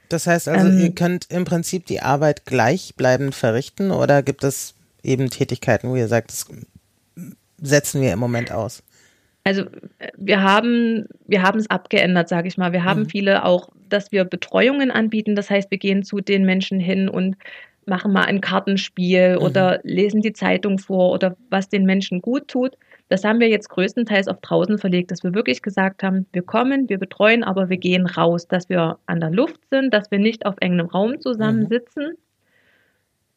Das 0.10 0.28
heißt 0.28 0.48
also, 0.48 0.68
ähm, 0.68 0.80
ihr 0.80 0.94
könnt 0.94 1.32
im 1.32 1.46
Prinzip 1.46 1.86
die 1.86 2.02
Arbeit 2.02 2.46
gleichbleibend 2.46 3.34
verrichten 3.34 3.92
oder 3.92 4.22
gibt 4.22 4.44
es 4.44 4.76
eben 5.04 5.30
Tätigkeiten, 5.30 5.90
wo 5.90 5.96
ihr 5.96 6.08
sagt, 6.08 6.32
das 6.32 6.46
setzen 7.62 8.02
wir 8.02 8.14
im 8.14 8.20
Moment 8.20 8.52
aus? 8.52 8.84
Also 9.44 9.66
wir 10.18 10.42
haben 10.42 11.08
wir 11.28 11.44
haben 11.44 11.60
es 11.60 11.70
abgeändert, 11.70 12.30
sage 12.30 12.48
ich 12.48 12.58
mal. 12.58 12.74
Wir 12.74 12.84
haben 12.84 13.02
mhm. 13.02 13.10
viele 13.10 13.46
auch, 13.46 13.70
dass 13.90 14.12
wir 14.12 14.26
Betreuungen 14.26 14.92
anbieten. 14.92 15.36
Das 15.36 15.50
heißt, 15.50 15.70
wir 15.70 15.78
gehen 15.78 16.04
zu 16.04 16.20
den 16.20 16.46
Menschen 16.46 16.80
hin 16.80 17.10
und 17.10 17.36
machen 17.86 18.12
mal 18.12 18.26
ein 18.26 18.42
Kartenspiel 18.42 19.36
mhm. 19.36 19.44
oder 19.44 19.80
lesen 19.84 20.22
die 20.22 20.34
Zeitung 20.34 20.80
vor 20.80 21.12
oder 21.12 21.38
was 21.50 21.70
den 21.70 21.86
Menschen 21.86 22.22
gut 22.22 22.48
tut. 22.48 22.76
Das 23.08 23.24
haben 23.24 23.40
wir 23.40 23.50
jetzt 23.50 23.70
größtenteils 23.70 24.28
auf 24.28 24.40
draußen 24.42 24.78
verlegt, 24.80 25.12
dass 25.12 25.24
wir 25.24 25.34
wirklich 25.34 25.62
gesagt 25.62 26.02
haben, 26.02 26.26
wir 26.34 26.42
kommen, 26.42 26.90
wir 26.90 26.98
betreuen, 26.98 27.44
aber 27.44 27.70
wir 27.70 27.78
gehen 27.78 28.08
raus, 28.08 28.48
dass 28.48 28.68
wir 28.68 28.98
an 29.06 29.20
der 29.20 29.30
Luft 29.30 29.60
sind, 29.70 29.94
dass 29.94 30.10
wir 30.10 30.18
nicht 30.18 30.46
auf 30.46 30.56
engem 30.60 30.88
Raum 30.88 31.22
zusammensitzen. 31.22 32.04
Mhm. 32.04 32.18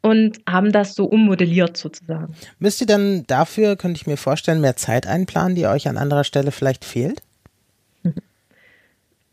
Und 0.01 0.39
haben 0.49 0.71
das 0.71 0.95
so 0.95 1.07
ummodelliert 1.07 1.77
sozusagen. 1.77 2.33
Müsst 2.61 2.81
ihr 2.81 2.87
dann 2.87 3.25
dafür, 3.27 3.75
könnte 3.75 3.97
ich 4.01 4.07
mir 4.07 4.17
vorstellen, 4.17 4.61
mehr 4.61 4.77
Zeit 4.77 5.09
einplanen, 5.09 5.57
die 5.57 5.67
euch 5.67 5.89
an 5.89 5.97
anderer 5.97 6.23
Stelle 6.23 6.53
vielleicht 6.53 6.85
fehlt? 6.85 7.21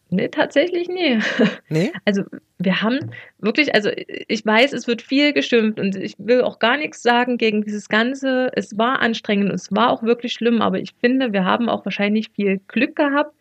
Nee, 0.09 0.27
tatsächlich 0.29 0.87
nee. 0.87 1.19
Nee? 1.69 1.91
Also 2.05 2.23
wir 2.59 2.81
haben 2.81 3.11
wirklich, 3.39 3.73
also 3.73 3.89
ich 3.95 4.45
weiß, 4.45 4.73
es 4.73 4.87
wird 4.87 5.01
viel 5.01 5.33
geschimpft 5.33 5.79
und 5.79 5.95
ich 5.95 6.15
will 6.17 6.41
auch 6.41 6.59
gar 6.59 6.77
nichts 6.77 7.01
sagen 7.01 7.37
gegen 7.37 7.63
dieses 7.63 7.89
Ganze. 7.89 8.51
Es 8.53 8.77
war 8.77 8.99
anstrengend, 9.01 9.51
es 9.51 9.73
war 9.73 9.89
auch 9.89 10.03
wirklich 10.03 10.33
schlimm, 10.33 10.61
aber 10.61 10.79
ich 10.79 10.93
finde, 11.01 11.33
wir 11.33 11.43
haben 11.43 11.69
auch 11.69 11.85
wahrscheinlich 11.85 12.29
viel 12.29 12.61
Glück 12.67 12.95
gehabt. 12.95 13.33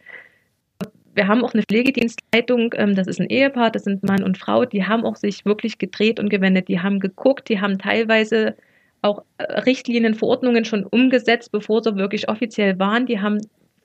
Wir 1.14 1.28
haben 1.28 1.44
auch 1.44 1.54
eine 1.54 1.62
Pflegedienstleitung, 1.62 2.74
ähm, 2.76 2.96
das 2.96 3.06
ist 3.06 3.20
ein 3.20 3.28
Ehepaar, 3.28 3.70
das 3.70 3.84
sind 3.84 4.02
Mann 4.02 4.24
und 4.24 4.36
Frau, 4.36 4.64
die 4.64 4.84
haben 4.84 5.04
auch 5.04 5.16
sich 5.16 5.44
wirklich 5.44 5.78
gedreht 5.78 6.18
und 6.18 6.28
gewendet, 6.28 6.66
die 6.66 6.80
haben 6.80 6.98
geguckt, 6.98 7.48
die 7.48 7.60
haben 7.60 7.78
teilweise 7.78 8.56
auch 9.02 9.22
äh, 9.38 9.44
Richtlinien, 9.60 10.14
Verordnungen 10.14 10.64
schon 10.64 10.84
umgesetzt, 10.84 11.52
bevor 11.52 11.82
sie 11.84 11.94
wirklich 11.96 12.28
offiziell 12.28 12.78
waren. 12.78 13.06
Die 13.06 13.20
haben 13.20 13.38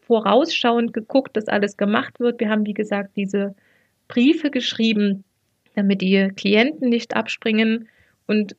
vorausschauend 0.10 0.92
geguckt, 0.92 1.38
dass 1.38 1.48
alles 1.48 1.78
gemacht 1.78 2.20
wird. 2.20 2.40
Wir 2.40 2.50
haben, 2.50 2.66
wie 2.66 2.74
gesagt, 2.74 3.12
diese 3.16 3.54
Briefe 4.08 4.50
geschrieben, 4.50 5.24
damit 5.76 6.02
die 6.02 6.30
Klienten 6.36 6.90
nicht 6.90 7.16
abspringen. 7.16 7.88
Und 8.26 8.56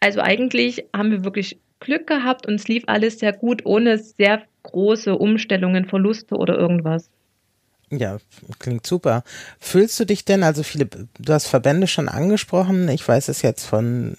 also 0.00 0.20
eigentlich 0.20 0.84
haben 0.94 1.10
wir 1.10 1.24
wirklich 1.24 1.58
Glück 1.80 2.06
gehabt 2.06 2.46
und 2.46 2.56
es 2.56 2.68
lief 2.68 2.84
alles 2.86 3.18
sehr 3.18 3.32
gut, 3.32 3.64
ohne 3.64 3.96
sehr 3.98 4.42
große 4.62 5.16
Umstellungen, 5.16 5.86
Verluste 5.86 6.36
oder 6.36 6.58
irgendwas. 6.58 7.08
Ja, 7.90 8.18
klingt 8.58 8.86
super. 8.86 9.24
Fühlst 9.60 9.98
du 10.00 10.04
dich 10.04 10.24
denn, 10.24 10.42
also 10.42 10.62
viele, 10.62 10.86
du 10.86 11.32
hast 11.32 11.46
Verbände 11.46 11.86
schon 11.86 12.08
angesprochen, 12.08 12.88
ich 12.88 13.06
weiß 13.06 13.28
es 13.28 13.42
jetzt 13.42 13.64
von, 13.64 14.16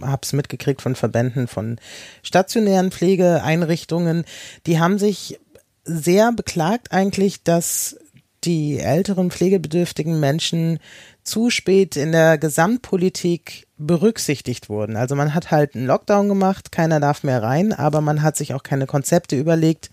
hab's 0.00 0.32
mitgekriegt 0.32 0.82
von 0.82 0.94
Verbänden 0.94 1.48
von 1.48 1.78
stationären 2.22 2.90
Pflegeeinrichtungen, 2.90 4.24
die 4.66 4.78
haben 4.78 4.98
sich 4.98 5.38
sehr 5.86 6.32
beklagt 6.32 6.92
eigentlich, 6.92 7.42
dass 7.42 7.96
die 8.44 8.78
älteren 8.78 9.30
pflegebedürftigen 9.30 10.20
Menschen 10.20 10.78
zu 11.24 11.50
spät 11.50 11.96
in 11.96 12.12
der 12.12 12.38
Gesamtpolitik 12.38 13.66
berücksichtigt 13.76 14.68
wurden. 14.68 14.96
Also 14.96 15.16
man 15.16 15.34
hat 15.34 15.50
halt 15.50 15.74
einen 15.74 15.86
Lockdown 15.86 16.28
gemacht, 16.28 16.70
keiner 16.70 17.00
darf 17.00 17.24
mehr 17.24 17.42
rein, 17.42 17.72
aber 17.72 18.00
man 18.00 18.22
hat 18.22 18.36
sich 18.36 18.54
auch 18.54 18.62
keine 18.62 18.86
Konzepte 18.86 19.36
überlegt, 19.36 19.90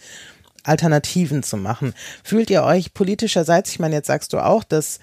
Alternativen 0.64 1.44
zu 1.44 1.58
machen. 1.58 1.94
Fühlt 2.24 2.50
ihr 2.50 2.64
euch 2.64 2.94
politischerseits, 2.94 3.72
ich 3.72 3.80
meine, 3.80 3.96
jetzt 3.96 4.08
sagst 4.08 4.34
du 4.34 4.40
auch, 4.40 4.64
dass 4.64 5.00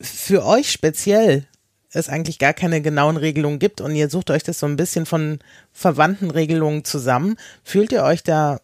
für 0.00 0.44
euch 0.44 0.70
speziell 0.70 1.46
es 1.92 2.08
eigentlich 2.08 2.38
gar 2.38 2.52
keine 2.52 2.82
genauen 2.82 3.16
Regelungen 3.16 3.58
gibt 3.58 3.80
und 3.80 3.94
ihr 3.94 4.10
sucht 4.10 4.30
euch 4.30 4.42
das 4.42 4.58
so 4.58 4.66
ein 4.66 4.76
bisschen 4.76 5.06
von 5.06 5.38
verwandten 5.72 6.30
Regelungen 6.30 6.84
zusammen. 6.84 7.36
Fühlt 7.64 7.92
ihr 7.92 8.02
euch 8.04 8.22
da 8.22 8.60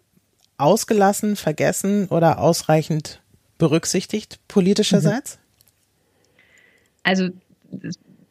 ausgelassen, 0.58 1.36
vergessen 1.36 2.08
oder 2.08 2.38
ausreichend 2.38 3.22
berücksichtigt 3.58 4.38
politischerseits? 4.48 5.38
Also 7.02 7.28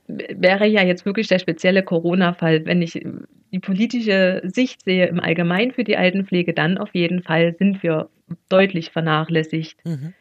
wäre 0.08 0.66
ja 0.68 0.84
jetzt 0.84 1.06
wirklich 1.06 1.28
der 1.28 1.40
spezielle 1.40 1.84
Corona-Fall. 1.84 2.66
Wenn 2.66 2.82
ich 2.82 3.04
die 3.52 3.60
politische 3.60 4.42
Sicht 4.44 4.84
sehe 4.84 5.08
im 5.08 5.20
Allgemeinen 5.20 5.72
für 5.72 5.84
die 5.84 5.98
Altenpflege, 5.98 6.54
dann 6.54 6.78
auf 6.78 6.94
jeden 6.94 7.24
Fall 7.24 7.56
sind 7.58 7.82
wir 7.84 8.10
deutlich 8.50 8.92
vernachlässigt. 8.92 9.78
Mhm. 9.86 10.14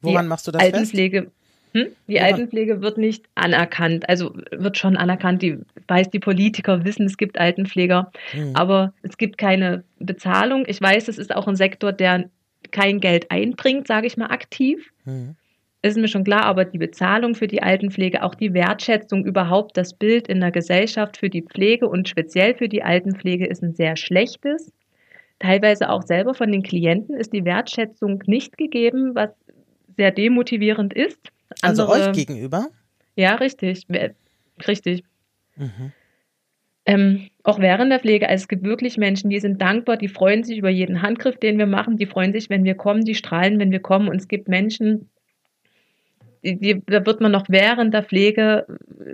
Woran 0.00 0.26
die 0.26 0.28
machst 0.28 0.46
du 0.46 0.52
das 0.52 0.62
Altenpflege, 0.62 1.22
fest? 1.22 1.32
Hm? 1.76 1.88
Die? 2.08 2.20
Altenpflege 2.20 2.80
wird 2.80 2.98
nicht 2.98 3.24
anerkannt. 3.34 4.08
Also 4.08 4.34
wird 4.50 4.78
schon 4.78 4.96
anerkannt. 4.96 5.42
Die 5.42 5.58
weiß, 5.88 6.10
die 6.10 6.18
Politiker 6.18 6.84
wissen, 6.84 7.06
es 7.06 7.16
gibt 7.16 7.38
Altenpfleger, 7.38 8.10
mhm. 8.34 8.52
aber 8.54 8.94
es 9.02 9.18
gibt 9.18 9.38
keine 9.38 9.84
Bezahlung. 9.98 10.64
Ich 10.66 10.80
weiß, 10.80 11.08
es 11.08 11.18
ist 11.18 11.34
auch 11.34 11.46
ein 11.46 11.56
Sektor, 11.56 11.92
der 11.92 12.30
kein 12.70 13.00
Geld 13.00 13.30
einbringt, 13.30 13.86
sage 13.86 14.06
ich 14.06 14.16
mal 14.16 14.30
aktiv. 14.30 14.90
Mhm 15.04 15.36
ist 15.86 15.96
mir 15.96 16.08
schon 16.08 16.24
klar, 16.24 16.44
aber 16.44 16.64
die 16.64 16.78
Bezahlung 16.78 17.34
für 17.34 17.46
die 17.46 17.62
Altenpflege, 17.62 18.22
auch 18.22 18.34
die 18.34 18.54
Wertschätzung 18.54 19.24
überhaupt, 19.24 19.76
das 19.76 19.94
Bild 19.94 20.28
in 20.28 20.40
der 20.40 20.50
Gesellschaft 20.50 21.16
für 21.16 21.30
die 21.30 21.42
Pflege 21.42 21.88
und 21.88 22.08
speziell 22.08 22.54
für 22.54 22.68
die 22.68 22.82
Altenpflege 22.82 23.46
ist 23.46 23.62
ein 23.62 23.74
sehr 23.74 23.96
schlechtes. 23.96 24.72
Teilweise 25.38 25.90
auch 25.90 26.02
selber 26.02 26.34
von 26.34 26.50
den 26.50 26.62
Klienten 26.62 27.16
ist 27.16 27.32
die 27.32 27.44
Wertschätzung 27.44 28.22
nicht 28.26 28.56
gegeben, 28.56 29.14
was 29.14 29.30
sehr 29.96 30.10
demotivierend 30.10 30.94
ist. 30.94 31.20
Also 31.62 31.82
Andere, 31.82 31.96
also 31.96 32.10
euch 32.10 32.16
gegenüber? 32.16 32.68
Ja, 33.14 33.34
richtig. 33.36 33.86
Richtig. 34.66 35.04
Mhm. 35.56 35.92
Ähm, 36.88 37.30
auch 37.42 37.58
während 37.58 37.90
der 37.90 37.98
Pflege, 37.98 38.28
also 38.28 38.42
es 38.42 38.48
gibt 38.48 38.62
wirklich 38.62 38.96
Menschen, 38.96 39.28
die 39.28 39.40
sind 39.40 39.60
dankbar, 39.60 39.96
die 39.96 40.06
freuen 40.06 40.44
sich 40.44 40.58
über 40.58 40.70
jeden 40.70 41.02
Handgriff, 41.02 41.36
den 41.36 41.58
wir 41.58 41.66
machen, 41.66 41.96
die 41.96 42.06
freuen 42.06 42.32
sich, 42.32 42.48
wenn 42.48 42.62
wir 42.62 42.76
kommen, 42.76 43.04
die 43.04 43.16
strahlen, 43.16 43.58
wenn 43.58 43.72
wir 43.72 43.80
kommen. 43.80 44.08
Und 44.08 44.16
es 44.16 44.28
gibt 44.28 44.46
Menschen, 44.46 45.10
die, 46.44 46.80
da 46.86 47.04
wird 47.04 47.20
man 47.20 47.32
noch 47.32 47.46
während 47.48 47.92
der 47.92 48.04
Pflege, 48.04 48.66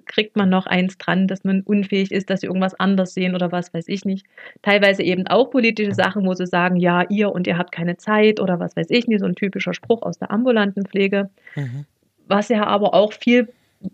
kriegt 0.04 0.36
man 0.36 0.50
noch 0.50 0.66
eins 0.66 0.98
dran, 0.98 1.26
dass 1.26 1.44
man 1.44 1.62
unfähig 1.62 2.12
ist, 2.12 2.28
dass 2.28 2.40
sie 2.40 2.46
irgendwas 2.46 2.78
anders 2.78 3.14
sehen 3.14 3.34
oder 3.34 3.52
was 3.52 3.72
weiß 3.72 3.88
ich 3.88 4.04
nicht. 4.04 4.26
Teilweise 4.60 5.02
eben 5.02 5.26
auch 5.26 5.50
politische 5.50 5.94
Sachen, 5.94 6.26
wo 6.26 6.34
sie 6.34 6.46
sagen, 6.46 6.76
ja, 6.76 7.04
ihr 7.08 7.32
und 7.32 7.46
ihr 7.46 7.56
habt 7.56 7.72
keine 7.72 7.96
Zeit 7.96 8.38
oder 8.38 8.60
was 8.60 8.76
weiß 8.76 8.88
ich 8.90 9.06
nicht, 9.06 9.20
so 9.20 9.26
ein 9.26 9.34
typischer 9.34 9.72
Spruch 9.72 10.02
aus 10.02 10.18
der 10.18 10.30
ambulanten 10.30 10.84
Pflege, 10.84 11.30
mhm. 11.56 11.86
Was 12.32 12.48
ja 12.48 12.66
aber 12.66 12.94
auch 12.94 13.12
viel 13.12 13.48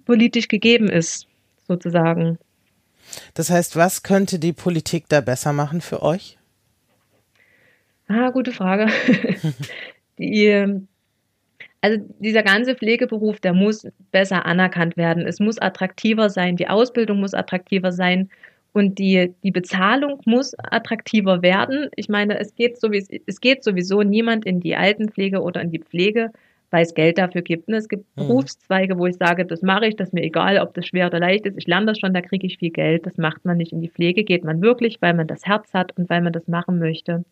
politisch 0.05 0.49
gegeben 0.49 0.89
ist, 0.89 1.27
sozusagen. 1.67 2.39
Das 3.35 3.51
heißt, 3.51 3.77
was 3.77 4.03
könnte 4.03 4.39
die 4.39 4.53
Politik 4.53 5.07
da 5.09 5.21
besser 5.21 5.53
machen 5.53 5.81
für 5.81 6.03
euch? 6.03 6.39
Ah, 8.07 8.31
gute 8.31 8.53
Frage. 8.53 8.87
die, 10.19 10.65
also 11.81 11.99
dieser 12.19 12.43
ganze 12.43 12.75
Pflegeberuf, 12.75 13.41
der 13.41 13.53
muss 13.53 13.87
besser 14.13 14.47
anerkannt 14.47 14.97
werden. 14.97 15.27
Es 15.27 15.41
muss 15.41 15.59
attraktiver 15.59 16.31
sein, 16.31 16.57
die 16.57 16.69
Ausbildung 16.69 17.21
muss 17.21 17.35
attraktiver 17.35 17.93
sein 17.93 18.31
und 18.73 18.99
die, 18.99 19.35
die 19.43 19.51
Bezahlung 19.51 20.21
muss 20.25 20.55
attraktiver 20.59 21.43
werden. 21.43 21.89
Ich 21.97 22.09
meine, 22.09 22.39
es 22.39 22.55
geht, 22.55 22.81
sowieso, 22.81 23.15
es 23.27 23.41
geht 23.41 23.65
sowieso 23.65 24.03
niemand 24.03 24.47
in 24.47 24.61
die 24.61 24.77
Altenpflege 24.77 25.43
oder 25.43 25.61
in 25.61 25.71
die 25.71 25.81
Pflege, 25.81 26.31
weil 26.71 26.83
es 26.85 26.95
Geld 26.95 27.19
dafür 27.19 27.43
gibt. 27.43 27.69
Es 27.69 27.89
gibt 27.89 28.05
mhm. 28.17 28.27
Berufszweige, 28.27 28.99
wo 28.99 29.07
ich 29.07 29.17
sage, 29.17 29.47
das 29.47 29.63
mache 29.63 29.87
ich, 29.87 29.97
das 29.97 30.09
ist 30.09 30.15
mir 30.15 30.23
egal, 30.23 30.59
ob 30.59 30.75
das 30.75 30.87
schwer 30.87 31.07
oder 31.07 31.21
leicht 31.21 31.47
ist. 31.47 31.57
Ich 31.59 31.67
lerne 31.67 31.87
das 31.87 31.99
schon, 31.99 32.15
da 32.15 32.21
kriege 32.21 32.47
ich 32.47 32.59
viel 32.59 32.71
Geld. 32.71 33.07
Das 33.07 33.17
macht 33.17 33.45
man 33.45 33.57
nicht. 33.57 33.73
In 33.73 33.81
die 33.81 33.89
Pflege 33.89 34.25
geht 34.25 34.45
man 34.45 34.61
wirklich, 34.61 35.01
weil 35.01 35.15
man 35.15 35.27
das 35.27 35.47
Herz 35.47 35.73
hat 35.75 35.97
und 35.97 36.11
weil 36.11 36.21
man 36.21 36.33
das 36.33 36.47
machen 36.49 36.79
möchte. 36.79 37.25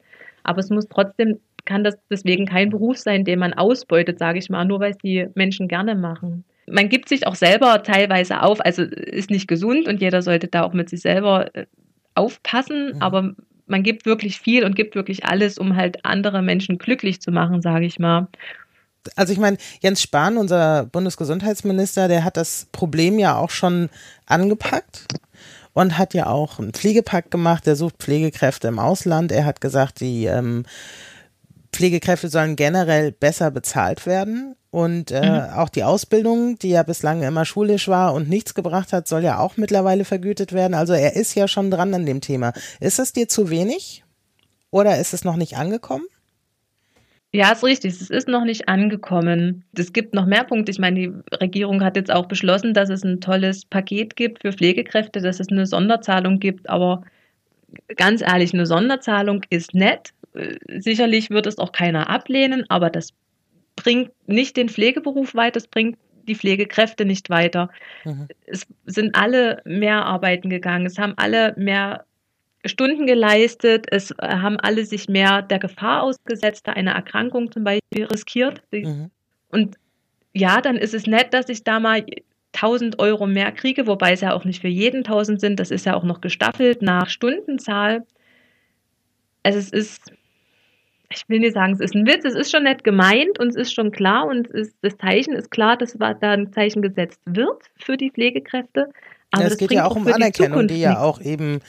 Aber 0.42 0.60
es 0.60 0.70
muss 0.70 0.88
trotzdem 0.88 1.38
kann 1.66 1.84
das 1.84 1.98
deswegen 2.08 2.46
kein 2.46 2.70
Beruf 2.70 2.96
sein, 2.96 3.24
den 3.24 3.40
man 3.40 3.52
ausbeutet, 3.52 4.18
sage 4.18 4.38
ich 4.38 4.48
mal, 4.48 4.64
nur 4.64 4.80
weil 4.80 4.92
es 4.92 4.98
die 4.98 5.26
Menschen 5.34 5.68
gerne 5.68 5.94
machen. 5.94 6.44
Man 6.66 6.88
gibt 6.88 7.08
sich 7.08 7.26
auch 7.26 7.34
selber 7.34 7.82
teilweise 7.82 8.42
auf, 8.42 8.60
also 8.64 8.82
ist 8.82 9.30
nicht 9.30 9.46
gesund 9.46 9.86
und 9.86 10.00
jeder 10.00 10.22
sollte 10.22 10.48
da 10.48 10.62
auch 10.62 10.72
mit 10.72 10.88
sich 10.88 11.00
selber 11.00 11.54
äh, 11.54 11.66
aufpassen, 12.14 12.94
mhm. 12.94 13.02
aber 13.02 13.34
man 13.66 13.82
gibt 13.82 14.06
wirklich 14.06 14.38
viel 14.38 14.64
und 14.64 14.76
gibt 14.76 14.94
wirklich 14.94 15.26
alles, 15.26 15.58
um 15.58 15.76
halt 15.76 16.04
andere 16.04 16.40
Menschen 16.40 16.78
glücklich 16.78 17.20
zu 17.20 17.32
machen, 17.32 17.62
sage 17.62 17.84
ich 17.84 17.98
mal. 17.98 18.28
Also 19.16 19.32
ich 19.32 19.38
meine, 19.38 19.58
Jens 19.80 20.02
Spahn, 20.02 20.36
unser 20.36 20.84
Bundesgesundheitsminister, 20.86 22.08
der 22.08 22.24
hat 22.24 22.36
das 22.36 22.66
Problem 22.72 23.18
ja 23.18 23.36
auch 23.36 23.50
schon 23.50 23.90
angepackt 24.26 25.06
und 25.72 25.98
hat 25.98 26.14
ja 26.14 26.26
auch 26.26 26.58
einen 26.58 26.72
Pflegepakt 26.72 27.30
gemacht, 27.30 27.66
der 27.66 27.76
sucht 27.76 27.96
Pflegekräfte 27.98 28.68
im 28.68 28.78
Ausland. 28.78 29.30
Er 29.30 29.44
hat 29.44 29.60
gesagt, 29.60 30.00
die 30.00 30.24
ähm, 30.24 30.64
Pflegekräfte 31.72 32.28
sollen 32.28 32.56
generell 32.56 33.12
besser 33.12 33.50
bezahlt 33.50 34.06
werden. 34.06 34.56
Und 34.70 35.10
äh, 35.10 35.22
mhm. 35.22 35.54
auch 35.54 35.68
die 35.68 35.84
Ausbildung, 35.84 36.58
die 36.58 36.70
ja 36.70 36.82
bislang 36.82 37.22
immer 37.22 37.44
schulisch 37.44 37.88
war 37.88 38.14
und 38.14 38.28
nichts 38.28 38.54
gebracht 38.54 38.92
hat, 38.92 39.08
soll 39.08 39.22
ja 39.22 39.38
auch 39.38 39.56
mittlerweile 39.56 40.04
vergütet 40.04 40.52
werden. 40.52 40.74
Also 40.74 40.92
er 40.92 41.16
ist 41.16 41.34
ja 41.34 41.48
schon 41.48 41.70
dran 41.70 41.94
an 41.94 42.06
dem 42.06 42.20
Thema. 42.20 42.52
Ist 42.80 42.98
es 42.98 43.12
dir 43.12 43.28
zu 43.28 43.50
wenig 43.50 44.04
oder 44.70 44.98
ist 44.98 45.14
es 45.14 45.24
noch 45.24 45.36
nicht 45.36 45.56
angekommen? 45.56 46.04
Ja, 47.36 47.52
ist 47.52 47.62
richtig. 47.62 47.92
Es 47.92 48.08
ist 48.08 48.28
noch 48.28 48.44
nicht 48.44 48.66
angekommen. 48.66 49.62
Es 49.76 49.92
gibt 49.92 50.14
noch 50.14 50.24
mehr 50.24 50.44
Punkte. 50.44 50.72
Ich 50.72 50.78
meine, 50.78 50.98
die 50.98 51.12
Regierung 51.38 51.84
hat 51.84 51.94
jetzt 51.96 52.10
auch 52.10 52.26
beschlossen, 52.26 52.72
dass 52.72 52.88
es 52.88 53.04
ein 53.04 53.20
tolles 53.20 53.66
Paket 53.66 54.16
gibt 54.16 54.40
für 54.40 54.54
Pflegekräfte, 54.54 55.20
dass 55.20 55.38
es 55.38 55.50
eine 55.50 55.66
Sonderzahlung 55.66 56.40
gibt. 56.40 56.70
Aber 56.70 57.02
ganz 57.96 58.22
ehrlich, 58.22 58.54
eine 58.54 58.64
Sonderzahlung 58.64 59.42
ist 59.50 59.74
nett, 59.74 60.14
sicherlich 60.78 61.28
wird 61.28 61.46
es 61.46 61.58
auch 61.58 61.72
keiner 61.72 62.08
ablehnen, 62.08 62.64
aber 62.70 62.88
das 62.88 63.10
bringt 63.74 64.12
nicht 64.26 64.56
den 64.56 64.70
Pflegeberuf 64.70 65.34
weiter, 65.34 65.58
es 65.58 65.68
bringt 65.68 65.98
die 66.26 66.36
Pflegekräfte 66.36 67.04
nicht 67.04 67.28
weiter. 67.28 67.68
Mhm. 68.04 68.28
Es 68.46 68.66
sind 68.86 69.14
alle 69.14 69.60
mehr 69.66 70.06
arbeiten 70.06 70.48
gegangen, 70.48 70.86
es 70.86 70.98
haben 70.98 71.12
alle 71.18 71.52
mehr 71.58 72.06
Stunden 72.66 73.06
geleistet, 73.06 73.86
es 73.90 74.14
haben 74.20 74.58
alle 74.58 74.84
sich 74.84 75.08
mehr 75.08 75.42
der 75.42 75.58
Gefahr 75.58 76.02
ausgesetzt, 76.02 76.66
da 76.66 76.72
eine 76.72 76.94
Erkrankung 76.94 77.52
zum 77.52 77.64
Beispiel 77.64 78.04
riskiert. 78.04 78.62
Mhm. 78.72 79.10
Und 79.50 79.76
ja, 80.32 80.60
dann 80.60 80.76
ist 80.76 80.94
es 80.94 81.06
nett, 81.06 81.32
dass 81.32 81.48
ich 81.48 81.64
da 81.64 81.80
mal 81.80 82.04
1000 82.54 82.98
Euro 82.98 83.26
mehr 83.26 83.52
kriege, 83.52 83.86
wobei 83.86 84.12
es 84.12 84.20
ja 84.20 84.32
auch 84.32 84.44
nicht 84.44 84.60
für 84.60 84.68
jeden 84.68 84.98
1000 84.98 85.40
sind, 85.40 85.60
das 85.60 85.70
ist 85.70 85.86
ja 85.86 85.94
auch 85.94 86.04
noch 86.04 86.20
gestaffelt 86.20 86.82
nach 86.82 87.08
Stundenzahl. 87.08 88.04
Also 89.42 89.58
es 89.58 89.70
ist, 89.70 90.12
ich 91.10 91.28
will 91.28 91.40
nicht 91.40 91.54
sagen, 91.54 91.74
es 91.74 91.80
ist 91.80 91.94
ein 91.94 92.06
Witz, 92.06 92.24
es 92.24 92.34
ist 92.34 92.50
schon 92.50 92.64
nett 92.64 92.82
gemeint 92.82 93.38
und 93.38 93.48
es 93.48 93.56
ist 93.56 93.72
schon 93.72 93.92
klar 93.92 94.26
und 94.26 94.48
ist, 94.48 94.76
das 94.82 94.96
Zeichen 94.96 95.34
ist 95.34 95.50
klar, 95.50 95.76
dass 95.76 95.96
da 95.98 96.16
ein 96.20 96.52
Zeichen 96.52 96.82
gesetzt 96.82 97.20
wird 97.26 97.62
für 97.76 97.96
die 97.96 98.10
Pflegekräfte. 98.10 98.90
Aber 99.30 99.42
ja, 99.42 99.48
es 99.48 99.56
geht 99.56 99.72
ja 99.72 99.84
auch 99.84 99.96
um 99.96 100.06
Anerkennung, 100.06 100.66
die, 100.66 100.74
die 100.74 100.80
ja 100.80 101.00
auch 101.00 101.20
eben 101.20 101.60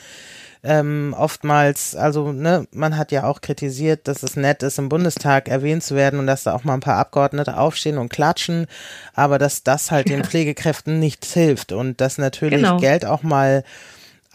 ähm, 0.63 1.15
oftmals, 1.17 1.95
also 1.95 2.31
ne, 2.31 2.67
man 2.71 2.97
hat 2.97 3.11
ja 3.11 3.25
auch 3.25 3.41
kritisiert, 3.41 4.07
dass 4.07 4.23
es 4.23 4.35
nett 4.35 4.63
ist, 4.63 4.79
im 4.79 4.89
Bundestag 4.89 5.47
erwähnt 5.47 5.83
zu 5.83 5.95
werden 5.95 6.19
und 6.19 6.27
dass 6.27 6.43
da 6.43 6.53
auch 6.53 6.63
mal 6.63 6.73
ein 6.73 6.79
paar 6.79 6.97
Abgeordnete 6.97 7.57
aufstehen 7.57 7.97
und 7.97 8.09
klatschen, 8.09 8.67
aber 9.13 9.37
dass 9.37 9.63
das 9.63 9.91
halt 9.91 10.09
den 10.09 10.23
Pflegekräften 10.23 10.99
nichts 10.99 11.33
hilft 11.33 11.71
und 11.71 12.01
dass 12.01 12.17
natürlich 12.17 12.61
genau. 12.61 12.77
Geld 12.77 13.05
auch 13.05 13.23
mal 13.23 13.63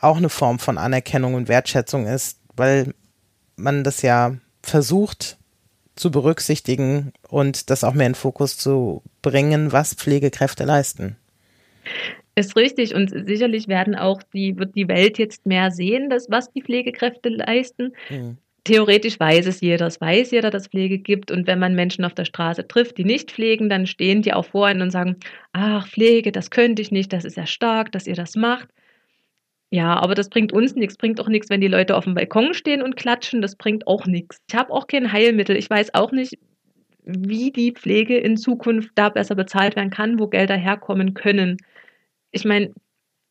auch 0.00 0.16
eine 0.16 0.28
Form 0.28 0.58
von 0.58 0.78
Anerkennung 0.78 1.34
und 1.34 1.48
Wertschätzung 1.48 2.06
ist, 2.06 2.38
weil 2.56 2.94
man 3.56 3.84
das 3.84 4.02
ja 4.02 4.34
versucht 4.62 5.38
zu 5.94 6.10
berücksichtigen 6.10 7.12
und 7.28 7.70
das 7.70 7.84
auch 7.84 7.94
mehr 7.94 8.06
in 8.06 8.14
Fokus 8.14 8.56
zu 8.56 9.02
bringen, 9.20 9.72
was 9.72 9.94
Pflegekräfte 9.94 10.64
leisten. 10.64 11.16
Ist 12.34 12.56
richtig 12.56 12.94
und 12.94 13.10
sicherlich 13.10 13.68
werden 13.68 13.94
auch 13.94 14.22
die, 14.32 14.58
wird 14.58 14.74
die 14.74 14.88
Welt 14.88 15.18
jetzt 15.18 15.44
mehr 15.44 15.70
sehen, 15.70 16.08
dass, 16.08 16.30
was 16.30 16.50
die 16.52 16.62
Pflegekräfte 16.62 17.28
leisten. 17.28 17.92
Mhm. 18.08 18.38
Theoretisch 18.64 19.18
weiß 19.18 19.46
es 19.46 19.60
jeder, 19.60 19.86
es 19.86 20.00
weiß 20.00 20.30
jeder, 20.30 20.50
dass 20.50 20.62
es 20.62 20.68
Pflege 20.68 20.98
gibt. 20.98 21.30
Und 21.30 21.46
wenn 21.46 21.58
man 21.58 21.74
Menschen 21.74 22.04
auf 22.04 22.14
der 22.14 22.24
Straße 22.24 22.66
trifft, 22.66 22.96
die 22.96 23.04
nicht 23.04 23.32
pflegen, 23.32 23.68
dann 23.68 23.86
stehen 23.86 24.22
die 24.22 24.32
auch 24.32 24.46
vor 24.46 24.66
einem 24.66 24.82
und 24.82 24.90
sagen, 24.90 25.16
ach, 25.52 25.88
Pflege, 25.88 26.32
das 26.32 26.50
könnte 26.50 26.80
ich 26.80 26.90
nicht, 26.90 27.12
das 27.12 27.24
ist 27.24 27.36
ja 27.36 27.44
stark, 27.44 27.92
dass 27.92 28.06
ihr 28.06 28.14
das 28.14 28.36
macht. 28.36 28.68
Ja, 29.70 29.98
aber 29.98 30.14
das 30.14 30.28
bringt 30.28 30.52
uns 30.52 30.74
nichts, 30.74 30.96
bringt 30.96 31.20
auch 31.20 31.28
nichts, 31.28 31.50
wenn 31.50 31.60
die 31.60 31.68
Leute 31.68 31.96
auf 31.96 32.04
dem 32.04 32.14
Balkon 32.14 32.54
stehen 32.54 32.82
und 32.82 32.96
klatschen, 32.96 33.42
das 33.42 33.56
bringt 33.56 33.86
auch 33.86 34.06
nichts. 34.06 34.38
Ich 34.48 34.54
habe 34.54 34.70
auch 34.70 34.86
kein 34.86 35.10
Heilmittel. 35.10 35.56
Ich 35.56 35.68
weiß 35.68 35.94
auch 35.94 36.12
nicht, 36.12 36.38
wie 37.04 37.50
die 37.50 37.72
Pflege 37.72 38.16
in 38.18 38.36
Zukunft 38.36 38.90
da 38.94 39.08
besser 39.08 39.34
bezahlt 39.34 39.74
werden 39.74 39.90
kann, 39.90 40.18
wo 40.18 40.28
Gelder 40.28 40.56
herkommen 40.56 41.14
können. 41.14 41.56
Ich 42.32 42.44
meine, 42.44 42.72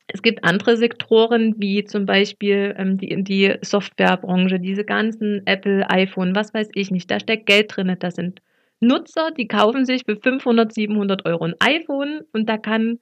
es 0.08 0.22
gibt 0.22 0.44
andere 0.44 0.76
Sektoren, 0.76 1.54
wie 1.58 1.84
zum 1.84 2.06
Beispiel 2.06 2.74
ähm, 2.76 2.98
die, 2.98 3.22
die 3.22 3.54
Softwarebranche, 3.62 4.58
diese 4.58 4.84
ganzen 4.84 5.46
Apple, 5.46 5.88
iPhone, 5.90 6.34
was 6.34 6.52
weiß 6.52 6.68
ich 6.74 6.90
nicht. 6.90 7.10
Da 7.10 7.20
steckt 7.20 7.46
Geld 7.46 7.74
drin. 7.74 7.94
Da 7.98 8.10
sind 8.10 8.40
Nutzer, 8.80 9.30
die 9.30 9.46
kaufen 9.46 9.86
sich 9.86 10.02
für 10.04 10.16
500, 10.16 10.72
700 10.72 11.24
Euro 11.24 11.44
ein 11.44 11.54
iPhone 11.60 12.22
und 12.32 12.48
da 12.48 12.58
kann, 12.58 12.98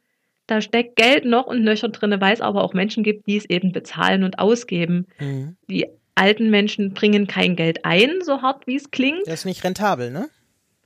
da 0.47 0.61
steckt 0.61 0.97
Geld 0.97 1.25
noch 1.25 1.47
und 1.47 1.62
nöcher 1.62 1.88
drin, 1.88 2.14
weil 2.21 2.35
es 2.35 2.40
aber 2.40 2.62
auch 2.62 2.75
Menschen 2.75 3.02
gibt, 3.02 3.26
die 3.26 3.37
es 3.37 3.49
eben 3.49 3.73
bezahlen 3.73 4.23
und 4.23 4.38
ausgeben. 4.38 5.07
Mhm. 5.19 5.57
Die 5.69 5.87
alten 6.14 6.50
Menschen 6.50 6.92
bringen 6.92 7.26
kein 7.26 7.57
Geld 7.57 7.85
ein, 7.85 8.21
so 8.23 8.42
hart 8.42 8.66
wie 8.66 8.76
es 8.76 8.90
klingt. 8.90 9.26
Das 9.26 9.40
ist 9.40 9.45
nicht 9.47 9.64
rentabel, 9.64 10.11
ne? 10.11 10.28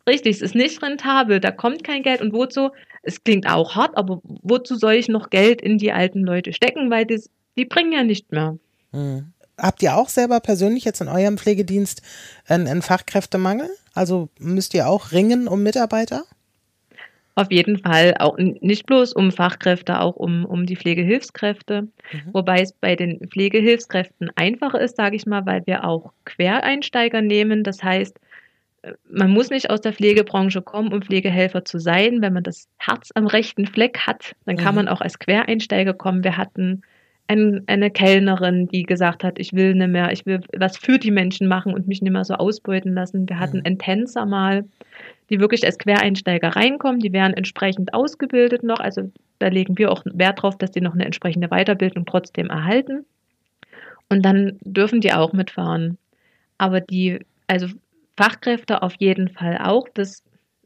Richtig, 0.07 0.37
es 0.37 0.43
ist 0.43 0.55
nicht 0.55 0.83
rentabel, 0.83 1.41
da 1.41 1.51
kommt 1.51 1.83
kein 1.83 2.03
Geld 2.03 2.21
und 2.21 2.33
wozu? 2.33 2.71
Es 3.03 3.23
klingt 3.25 3.49
auch 3.49 3.75
hart, 3.75 3.97
aber 3.97 4.21
wozu 4.23 4.77
soll 4.77 4.95
ich 4.95 5.09
noch 5.09 5.31
Geld 5.31 5.63
in 5.63 5.79
die 5.79 5.93
alten 5.93 6.23
Leute 6.25 6.53
stecken, 6.53 6.91
weil 6.91 7.07
das, 7.07 7.31
die 7.57 7.65
bringen 7.65 7.93
ja 7.93 8.05
nicht 8.05 8.31
mehr. 8.31 8.59
Hm. 8.93 9.33
Habt 9.57 9.83
ihr 9.83 9.97
auch 9.97 10.09
selber 10.09 10.41
persönlich 10.41 10.85
jetzt 10.85 11.01
in 11.01 11.09
eurem 11.09 11.39
Pflegedienst 11.39 12.03
einen, 12.47 12.67
einen 12.67 12.83
Fachkräftemangel? 12.83 13.71
Also 13.95 14.29
müsst 14.39 14.75
ihr 14.75 14.89
auch 14.89 15.13
ringen 15.13 15.47
um 15.47 15.63
Mitarbeiter? 15.63 16.25
Auf 17.37 17.51
jeden 17.51 17.79
Fall, 17.79 18.15
auch 18.19 18.37
nicht 18.39 18.87
bloß 18.87 19.13
um 19.13 19.33
Fachkräfte, 19.33 20.01
auch 20.01 20.15
um, 20.15 20.45
um 20.45 20.67
die 20.67 20.77
Pflegehilfskräfte. 20.77 21.83
Mhm. 21.83 21.89
Wobei 22.33 22.61
es 22.61 22.73
bei 22.73 22.95
den 22.95 23.29
Pflegehilfskräften 23.29 24.31
einfacher 24.37 24.81
ist, 24.81 24.97
sage 24.97 25.17
ich 25.17 25.27
mal, 25.27 25.45
weil 25.45 25.67
wir 25.67 25.85
auch 25.85 26.13
Quereinsteiger 26.25 27.23
nehmen. 27.23 27.65
Das 27.65 27.83
heißt, 27.83 28.19
man 29.09 29.31
muss 29.31 29.51
nicht 29.51 29.71
aus 29.71 29.81
der 29.81 29.93
Pflegebranche 29.93 30.63
kommen, 30.63 30.93
um 30.93 31.03
Pflegehelfer 31.03 31.65
zu 31.65 31.79
sein. 31.79 32.21
Wenn 32.21 32.33
man 32.33 32.43
das 32.43 32.69
Herz 32.79 33.11
am 33.15 33.27
rechten 33.27 33.67
Fleck 33.67 34.01
hat, 34.07 34.35
dann 34.47 34.57
kann 34.57 34.75
mhm. 34.75 34.85
man 34.85 34.89
auch 34.89 35.01
als 35.01 35.19
Quereinsteiger 35.19 35.95
kommen. 35.95 36.25
Wir 36.25 36.37
hatten 36.37 36.83
ein, 37.27 37.63
eine 37.67 37.91
Kellnerin, 37.91 38.69
die 38.69 38.83
gesagt 38.83 39.25
hat, 39.25 39.39
ich 39.39 39.53
will 39.55 39.75
nicht 39.75 39.89
mehr, 39.89 40.13
ich 40.13 40.27
will 40.27 40.41
was 40.57 40.77
für 40.77 40.99
die 40.99 41.11
Menschen 41.11 41.49
machen 41.49 41.73
und 41.73 41.89
mich 41.89 42.03
nicht 42.03 42.13
mehr 42.13 42.25
so 42.25 42.35
ausbeuten 42.35 42.95
lassen. 42.95 43.29
Wir 43.29 43.39
hatten 43.39 43.59
mhm. 43.59 43.67
einen 43.67 43.79
Tänzer 43.79 44.27
mal, 44.27 44.65
die 45.31 45.41
wirklich 45.41 45.65
als 45.65 45.79
Quereinsteiger 45.79 46.49
reinkommen. 46.49 47.01
Die 47.01 47.13
werden 47.13 47.35
entsprechend 47.35 47.95
ausgebildet 47.95 48.63
noch. 48.63 48.81
Also 48.81 49.11
da 49.39 49.49
legen 49.49 49.79
wir 49.79 49.91
auch 49.91 50.03
Wert 50.05 50.43
drauf, 50.43 50.59
dass 50.59 50.71
die 50.71 50.81
noch 50.81 50.95
eine 50.95 51.07
entsprechende 51.07 51.49
Weiterbildung 51.49 52.05
trotzdem 52.05 52.51
erhalten. 52.51 53.07
Und 54.11 54.23
dann 54.23 54.59
dürfen 54.61 55.01
die 55.01 55.13
auch 55.13 55.33
mitfahren. 55.33 55.97
Aber 56.59 56.81
die, 56.81 57.21
also 57.47 57.69
Fachkräfte 58.17 58.83
auf 58.83 58.95
jeden 58.99 59.29
Fall 59.29 59.59
auch. 59.59 59.89
Das 59.93 60.23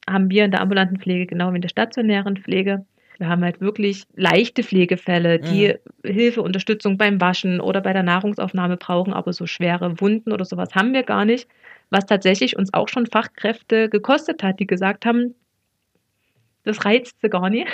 haben 0.09 0.31
wir 0.31 0.45
in 0.45 0.51
der 0.51 0.61
ambulanten 0.61 0.99
Pflege 0.99 1.27
genau 1.27 1.53
wie 1.53 1.57
in 1.57 1.63
der 1.63 1.69
stationären 1.69 2.37
Pflege. 2.37 2.85
Wir 3.19 3.29
haben 3.29 3.43
halt 3.43 3.61
wirklich 3.61 4.05
leichte 4.15 4.63
Pflegefälle, 4.63 5.41
die 5.41 5.75
mhm. 6.05 6.09
Hilfe, 6.09 6.41
Unterstützung 6.41 6.99
beim 6.99 7.21
Waschen 7.21 7.61
oder 7.61 7.81
bei 7.81 7.93
der 7.93 8.05
Nahrungsaufnahme 8.05 8.77
brauchen, 8.77 9.13
aber 9.13 9.33
so 9.33 9.47
schwere 9.47 10.01
Wunden 10.01 10.33
oder 10.33 10.45
sowas 10.45 10.75
haben 10.75 10.93
wir 10.93 11.03
gar 11.03 11.25
nicht. 11.25 11.49
Was 11.91 12.07
tatsächlich 12.07 12.57
uns 12.57 12.73
auch 12.73 12.89
schon 12.89 13.07
Fachkräfte 13.07 13.89
gekostet 13.89 14.43
hat, 14.43 14.61
die 14.61 14.67
gesagt 14.67 15.05
haben, 15.05 15.35
das 16.65 16.85
reizt 16.85 17.17
sie 17.21 17.29
gar 17.29 17.51
nicht. 17.51 17.67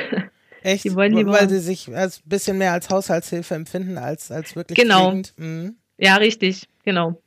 Echt? 0.63 0.85
Die 0.85 0.95
wollen 0.95 1.13
lieber, 1.13 1.33
Weil 1.33 1.51
sie 1.51 1.59
sich 1.59 1.95
als 1.95 2.23
bisschen 2.25 2.57
mehr 2.57 2.73
als 2.73 2.89
Haushaltshilfe 2.89 3.55
empfinden 3.55 3.99
als, 3.99 4.31
als 4.31 4.57
wirklich 4.57 4.79
Genau. 4.79 5.13
Mhm. 5.37 5.77
Ja, 5.99 6.17
richtig, 6.17 6.69
genau. 6.85 7.21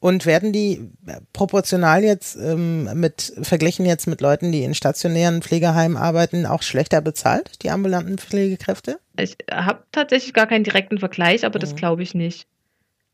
Und 0.00 0.26
werden 0.26 0.52
die 0.52 0.92
proportional 1.32 2.04
jetzt 2.04 2.36
ähm, 2.36 2.88
mit 2.94 3.32
verglichen 3.42 3.84
jetzt 3.84 4.06
mit 4.06 4.20
Leuten, 4.20 4.52
die 4.52 4.62
in 4.62 4.74
stationären 4.74 5.42
Pflegeheimen 5.42 5.96
arbeiten, 5.96 6.46
auch 6.46 6.62
schlechter 6.62 7.00
bezahlt, 7.00 7.62
die 7.62 7.70
ambulanten 7.70 8.16
Pflegekräfte? 8.16 9.00
Ich 9.18 9.36
habe 9.50 9.82
tatsächlich 9.90 10.34
gar 10.34 10.46
keinen 10.46 10.62
direkten 10.62 10.98
Vergleich, 10.98 11.44
aber 11.44 11.58
mhm. 11.58 11.62
das 11.62 11.74
glaube 11.74 12.04
ich 12.04 12.14
nicht. 12.14 12.46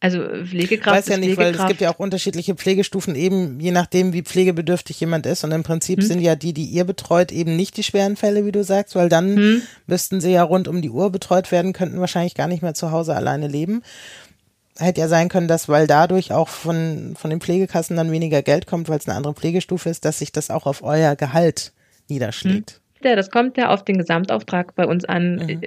Also 0.01 0.19
Pflegekraft. 0.19 0.99
Ich 0.99 1.07
weiß 1.07 1.09
ja 1.09 1.17
nicht, 1.17 1.39
weil 1.39 1.55
es 1.55 1.67
gibt 1.67 1.81
ja 1.81 1.91
auch 1.91 1.99
unterschiedliche 1.99 2.55
Pflegestufen, 2.55 3.15
eben 3.15 3.59
je 3.59 3.71
nachdem, 3.71 4.13
wie 4.13 4.21
pflegebedürftig 4.21 5.01
jemand 5.01 5.25
ist. 5.25 5.45
Und 5.45 5.53
im 5.53 5.63
Prinzip 5.63 6.01
hm. 6.01 6.07
sind 6.07 6.21
ja 6.21 6.37
die, 6.37 6.53
die 6.53 6.67
ihr 6.67 6.85
betreut, 6.85 7.33
eben 7.33 7.57
nicht 7.57 7.79
die 7.79 7.83
schweren 7.83 8.17
Fälle, 8.17 8.45
wie 8.45 8.53
du 8.53 8.63
sagst, 8.63 8.97
weil 8.97 9.09
dann 9.09 9.35
hm. 9.35 9.63
müssten 9.87 10.21
sie 10.21 10.33
ja 10.33 10.43
rund 10.43 10.69
um 10.69 10.83
die 10.83 10.91
Uhr 10.91 11.11
betreut 11.11 11.51
werden, 11.51 11.73
könnten 11.73 12.01
wahrscheinlich 12.01 12.35
gar 12.35 12.49
nicht 12.49 12.63
mehr 12.63 12.75
zu 12.75 12.91
Hause 12.91 13.17
alleine 13.17 13.49
leben 13.49 13.81
hätte 14.79 15.01
ja 15.01 15.09
sein 15.09 15.29
können, 15.29 15.49
dass 15.49 15.69
weil 15.69 15.87
dadurch 15.87 16.33
auch 16.33 16.49
von, 16.49 17.15
von 17.17 17.31
den 17.31 17.41
Pflegekassen 17.41 17.97
dann 17.97 18.11
weniger 18.11 18.43
Geld 18.43 18.67
kommt, 18.67 18.89
weil 18.89 18.99
es 18.99 19.09
eine 19.09 19.17
andere 19.17 19.35
Pflegestufe 19.35 19.89
ist, 19.89 20.05
dass 20.05 20.19
sich 20.19 20.33
das 20.33 20.51
auch 20.51 20.67
auf 20.67 20.83
euer 20.83 21.17
Gehalt 21.17 21.73
niederschlägt. 22.09 22.81
Mhm. 22.81 23.09
Ja, 23.09 23.17
das 23.17 23.31
kommt 23.31 23.59
ja 23.59 23.69
auf 23.69 23.85
den 23.85 23.99
Gesamtauftrag 23.99 24.75
bei 24.75 24.87
uns 24.87 25.05
an. 25.05 25.37
Mhm. 25.37 25.61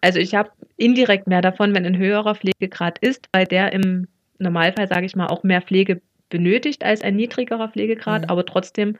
Also 0.00 0.18
ich 0.18 0.34
habe 0.34 0.50
indirekt 0.76 1.26
mehr 1.26 1.42
davon, 1.42 1.74
wenn 1.74 1.84
ein 1.84 1.98
höherer 1.98 2.34
Pflegegrad 2.34 2.98
ist, 2.98 3.28
weil 3.32 3.44
der 3.44 3.72
im 3.72 4.08
Normalfall, 4.38 4.88
sage 4.88 5.04
ich 5.04 5.14
mal, 5.14 5.26
auch 5.26 5.42
mehr 5.42 5.60
Pflege 5.60 6.00
benötigt 6.30 6.84
als 6.84 7.02
ein 7.02 7.16
niedrigerer 7.16 7.68
Pflegegrad, 7.68 8.22
mhm. 8.22 8.30
aber 8.30 8.46
trotzdem, 8.46 8.96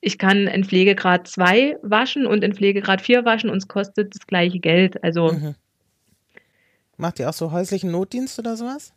ich 0.00 0.18
kann 0.18 0.46
in 0.46 0.64
Pflegegrad 0.64 1.28
2 1.28 1.76
waschen 1.82 2.26
und 2.26 2.42
in 2.42 2.54
Pflegegrad 2.54 3.02
4 3.02 3.24
waschen 3.24 3.50
und 3.50 3.58
es 3.58 3.68
kostet 3.68 4.14
das 4.14 4.26
gleiche 4.26 4.58
Geld. 4.58 5.02
Also 5.04 5.32
mhm. 5.32 5.54
Macht 7.00 7.18
ihr 7.18 7.28
auch 7.28 7.34
so 7.34 7.52
häuslichen 7.52 7.90
Notdienst 7.90 8.38
oder 8.38 8.56
sowas? 8.56 8.92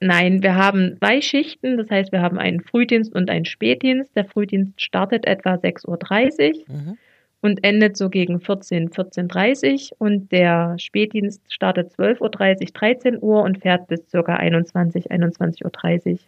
Nein, 0.00 0.42
wir 0.42 0.54
haben 0.54 0.98
zwei 0.98 1.20
Schichten. 1.20 1.78
Das 1.78 1.88
heißt, 1.88 2.12
wir 2.12 2.20
haben 2.20 2.38
einen 2.38 2.60
Frühdienst 2.60 3.14
und 3.14 3.30
einen 3.30 3.44
Spätdienst. 3.44 4.14
Der 4.14 4.24
Frühdienst 4.24 4.80
startet 4.80 5.26
etwa 5.26 5.54
6.30 5.54 5.88
Uhr 5.88 6.76
mhm. 6.76 6.98
und 7.40 7.64
endet 7.64 7.96
so 7.96 8.10
gegen 8.10 8.40
14, 8.40 8.90
14.30 8.90 9.92
Uhr. 9.92 9.96
Und 9.98 10.30
der 10.32 10.76
Spätdienst 10.78 11.40
startet 11.52 11.94
12.30 11.94 12.20
Uhr, 12.20 12.66
13 12.74 13.22
Uhr 13.22 13.42
und 13.42 13.62
fährt 13.62 13.86
bis 13.86 14.02
ca. 14.10 14.20
21, 14.20 15.10
21.30 15.10 16.12
Uhr. 16.12 16.18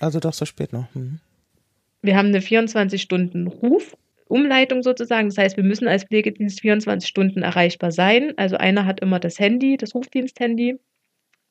Also 0.00 0.20
doch 0.20 0.32
so 0.32 0.46
spät 0.46 0.72
noch. 0.72 0.86
Mhm. 0.94 1.20
Wir 2.02 2.16
haben 2.16 2.28
eine 2.28 2.40
24-Stunden-Ruf- 2.40 3.94
Umleitung 4.30 4.82
sozusagen. 4.82 5.28
Das 5.28 5.38
heißt, 5.38 5.56
wir 5.56 5.64
müssen 5.64 5.88
als 5.88 6.04
Pflegedienst 6.04 6.60
24 6.60 7.08
Stunden 7.08 7.42
erreichbar 7.42 7.92
sein. 7.92 8.32
Also 8.36 8.56
einer 8.56 8.86
hat 8.86 9.00
immer 9.00 9.20
das 9.20 9.38
Handy, 9.38 9.76
das 9.76 9.94
Rufdienst-Handy. 9.94 10.78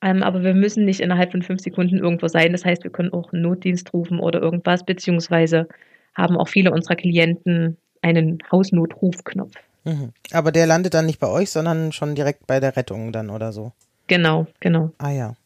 Ähm, 0.02 0.22
aber 0.22 0.42
wir 0.42 0.54
müssen 0.54 0.84
nicht 0.84 1.00
innerhalb 1.00 1.32
von 1.32 1.42
fünf 1.42 1.60
Sekunden 1.60 1.98
irgendwo 1.98 2.28
sein. 2.28 2.52
Das 2.52 2.64
heißt, 2.64 2.84
wir 2.84 2.90
können 2.90 3.12
auch 3.12 3.32
einen 3.32 3.42
Notdienst 3.42 3.92
rufen 3.92 4.18
oder 4.18 4.40
irgendwas, 4.40 4.84
beziehungsweise 4.84 5.68
haben 6.14 6.36
auch 6.36 6.48
viele 6.48 6.72
unserer 6.72 6.96
Klienten 6.96 7.76
einen 8.02 8.38
Hausnotrufknopf. 8.50 9.54
Mhm. 9.84 10.12
Aber 10.32 10.52
der 10.52 10.66
landet 10.66 10.94
dann 10.94 11.06
nicht 11.06 11.20
bei 11.20 11.28
euch, 11.28 11.50
sondern 11.50 11.92
schon 11.92 12.14
direkt 12.14 12.46
bei 12.46 12.60
der 12.60 12.76
Rettung 12.76 13.12
dann 13.12 13.30
oder 13.30 13.52
so. 13.52 13.72
Genau, 14.06 14.46
genau. 14.60 14.90
Ah 14.98 15.10
ja. 15.10 15.36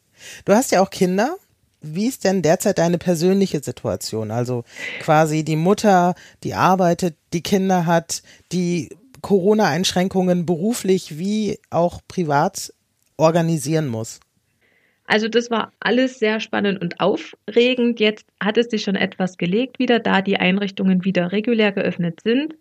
Du 0.45 0.53
hast 0.53 0.71
ja 0.73 0.81
auch 0.81 0.91
Kinder. 0.91 1.37
Wie 1.85 2.07
ist 2.07 2.25
denn 2.25 2.43
derzeit 2.43 2.79
deine 2.79 2.99
persönliche 2.99 3.61
Situation? 3.61 4.31
Also 4.31 4.65
quasi 5.01 5.45
die 5.45 5.57
Mutter, 5.57 6.15
die 6.43 6.55
arbeitet, 6.55 7.17
die 7.33 7.43
Kinder 7.43 7.85
hat, 7.85 8.23
die 8.53 8.97
Corona-Einschränkungen 9.21 10.47
beruflich 10.47 11.19
wie 11.19 11.59
auch 11.71 12.01
privat 12.09 12.73
organisieren 13.17 13.89
muss. 13.89 14.21
Also 15.07 15.29
das 15.29 15.51
war 15.51 15.73
alles 15.81 16.19
sehr 16.19 16.41
spannend 16.41 16.81
und 16.81 17.01
aufregend. 17.01 18.01
Jetzt 18.01 18.27
hat 18.41 18.57
es 18.57 18.71
sich 18.71 18.83
schon 18.83 18.97
etwas 18.97 19.37
gelegt 19.37 19.79
wieder, 19.79 20.01
da 20.01 20.23
die 20.23 20.39
Einrichtungen 20.39 21.05
wieder 21.05 21.33
regulär 21.33 21.73
geöffnet 21.73 22.21
sind. 22.23 22.55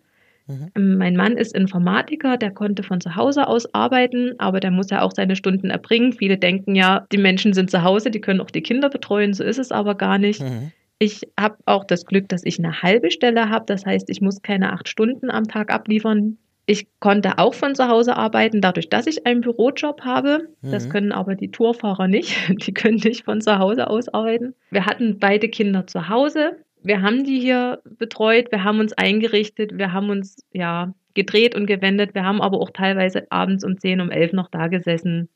Mhm. 0.46 0.70
Ähm, 0.76 0.98
mein 0.98 1.16
Mann 1.16 1.36
ist 1.36 1.54
Informatiker, 1.54 2.36
der 2.36 2.50
konnte 2.50 2.82
von 2.82 3.00
zu 3.00 3.16
Hause 3.16 3.46
aus 3.48 3.72
arbeiten, 3.74 4.34
aber 4.38 4.60
der 4.60 4.70
muss 4.70 4.90
ja 4.90 5.02
auch 5.02 5.12
seine 5.14 5.36
Stunden 5.36 5.70
erbringen. 5.70 6.12
Viele 6.12 6.36
denken 6.38 6.74
ja, 6.74 7.06
die 7.12 7.18
Menschen 7.18 7.52
sind 7.54 7.70
zu 7.70 7.82
Hause, 7.82 8.10
die 8.10 8.20
können 8.20 8.40
auch 8.40 8.50
die 8.50 8.62
Kinder 8.62 8.90
betreuen, 8.90 9.32
so 9.34 9.42
ist 9.44 9.58
es 9.58 9.72
aber 9.72 9.94
gar 9.94 10.18
nicht. 10.18 10.40
Mhm. 10.42 10.72
Ich 10.98 11.22
habe 11.38 11.56
auch 11.66 11.84
das 11.84 12.06
Glück, 12.06 12.28
dass 12.28 12.44
ich 12.44 12.58
eine 12.58 12.82
halbe 12.82 13.10
Stelle 13.10 13.48
habe, 13.50 13.64
das 13.66 13.84
heißt, 13.84 14.08
ich 14.10 14.20
muss 14.20 14.42
keine 14.42 14.72
acht 14.72 14.88
Stunden 14.88 15.30
am 15.30 15.44
Tag 15.44 15.72
abliefern. 15.72 16.38
Ich 16.66 16.86
konnte 16.98 17.36
auch 17.38 17.52
von 17.52 17.74
zu 17.74 17.88
Hause 17.88 18.16
arbeiten, 18.16 18.62
dadurch, 18.62 18.88
dass 18.88 19.06
ich 19.06 19.26
einen 19.26 19.42
Bürojob 19.42 20.00
habe. 20.02 20.48
Das 20.62 20.86
Mhm. 20.86 20.90
können 20.90 21.12
aber 21.12 21.34
die 21.34 21.50
Tourfahrer 21.50 22.08
nicht. 22.08 22.34
Die 22.66 22.72
können 22.72 23.00
nicht 23.04 23.24
von 23.24 23.42
zu 23.42 23.58
Hause 23.58 23.88
aus 23.90 24.08
arbeiten. 24.08 24.54
Wir 24.70 24.86
hatten 24.86 25.18
beide 25.18 25.48
Kinder 25.50 25.86
zu 25.86 26.08
Hause. 26.08 26.56
Wir 26.84 27.02
haben 27.02 27.24
die 27.24 27.40
hier 27.40 27.80
betreut. 27.84 28.52
Wir 28.52 28.62
haben 28.62 28.78
uns 28.78 28.92
eingerichtet. 28.92 29.76
Wir 29.76 29.92
haben 29.92 30.10
uns, 30.10 30.44
ja, 30.52 30.94
gedreht 31.14 31.54
und 31.54 31.66
gewendet. 31.66 32.14
Wir 32.14 32.24
haben 32.24 32.42
aber 32.42 32.60
auch 32.60 32.70
teilweise 32.70 33.26
abends 33.30 33.64
um 33.64 33.78
10, 33.78 34.00
um 34.00 34.10
11 34.10 34.32
noch 34.34 34.50
da 34.50 34.66
gesessen 34.68 35.28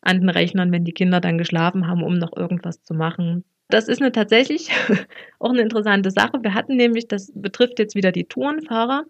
an 0.00 0.20
den 0.20 0.28
Rechnern, 0.28 0.72
wenn 0.72 0.84
die 0.84 0.92
Kinder 0.92 1.20
dann 1.20 1.38
geschlafen 1.38 1.86
haben, 1.86 2.02
um 2.02 2.18
noch 2.18 2.36
irgendwas 2.36 2.82
zu 2.82 2.94
machen. 2.94 3.44
Das 3.68 3.88
ist 3.88 4.00
eine 4.00 4.12
tatsächlich 4.12 4.70
auch 5.38 5.50
eine 5.50 5.60
interessante 5.60 6.10
Sache. 6.10 6.42
Wir 6.42 6.54
hatten 6.54 6.76
nämlich, 6.76 7.06
das 7.08 7.32
betrifft 7.34 7.78
jetzt 7.78 7.94
wieder 7.94 8.10
die 8.10 8.24
Tourenfahrer, 8.24 9.04